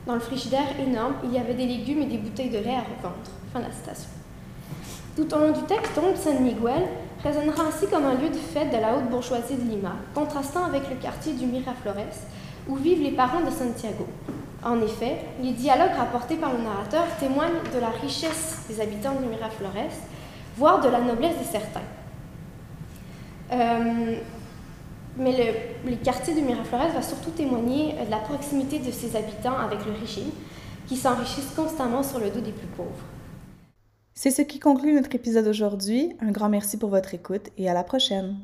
Dans 0.06 0.16
le 0.16 0.20
frigidaire 0.20 0.80
énorme, 0.80 1.16
il 1.24 1.32
y 1.32 1.38
avait 1.38 1.54
des 1.54 1.66
légumes 1.66 2.02
et 2.02 2.06
des 2.06 2.18
bouteilles 2.18 2.50
de 2.50 2.58
lait 2.58 2.76
à 2.76 2.82
revendre. 2.82 3.16
Fin 3.54 3.60
de 3.60 3.66
la 3.66 3.72
citation. 3.72 4.10
Tout 5.16 5.32
au 5.34 5.40
long 5.40 5.52
du 5.52 5.62
texte, 5.64 5.96
donc, 5.96 6.18
San 6.18 6.44
Miguel 6.44 6.84
résonnera 7.24 7.66
ainsi 7.68 7.88
comme 7.88 8.06
un 8.06 8.16
lieu 8.16 8.30
de 8.30 8.36
fête 8.36 8.72
de 8.72 8.78
la 8.78 8.96
haute 8.96 9.10
bourgeoisie 9.10 9.56
de 9.56 9.70
Lima, 9.70 9.96
contrastant 10.14 10.66
avec 10.66 10.90
le 10.90 10.96
quartier 10.96 11.34
du 11.34 11.46
Miraflores, 11.46 12.18
où 12.68 12.76
vivent 12.76 13.04
les 13.04 13.12
parents 13.12 13.42
de 13.42 13.52
Santiago. 13.52 14.08
En 14.64 14.82
effet, 14.82 15.18
les 15.42 15.52
dialogues 15.52 15.96
rapportés 15.98 16.36
par 16.36 16.54
le 16.54 16.64
narrateur 16.64 17.04
témoignent 17.20 17.62
de 17.74 17.80
la 17.80 17.90
richesse 17.90 18.64
des 18.68 18.82
habitants 18.82 19.16
de 19.22 19.26
Miraflores, 19.28 19.94
voire 20.58 20.82
de 20.82 20.90
la 20.90 21.02
noblesse 21.02 21.38
de 21.38 21.44
certains. 21.44 21.82
Euh, 23.52 24.16
mais 25.18 25.54
les 25.86 25.96
quartiers 25.98 26.34
de 26.34 26.42
Miraflores 26.42 26.92
va 26.94 27.02
surtout 27.02 27.32
témoigner 27.32 27.94
de 28.06 28.10
la 28.10 28.18
proximité 28.18 28.80
de 28.80 28.92
ses 28.92 29.16
habitants 29.16 29.58
avec 29.58 29.86
le 29.86 29.92
régime, 29.94 30.32
qui 30.88 30.98
s'enrichissent 30.98 31.54
constamment 31.56 32.04
sur 32.04 32.20
le 32.20 32.30
dos 32.30 32.42
des 32.42 32.52
plus 32.52 32.68
pauvres. 32.68 33.06
C'est 34.16 34.32
ce 34.32 34.42
qui 34.42 34.60
conclut 34.60 34.94
notre 34.94 35.16
épisode 35.16 35.48
aujourd'hui. 35.48 36.14
Un 36.20 36.32
grand 36.32 36.50
merci 36.50 36.78
pour 36.78 36.90
votre 36.90 37.14
écoute 37.14 37.50
et 37.58 37.70
à 37.70 37.74
la 37.74 37.84
prochaine. 37.84 38.38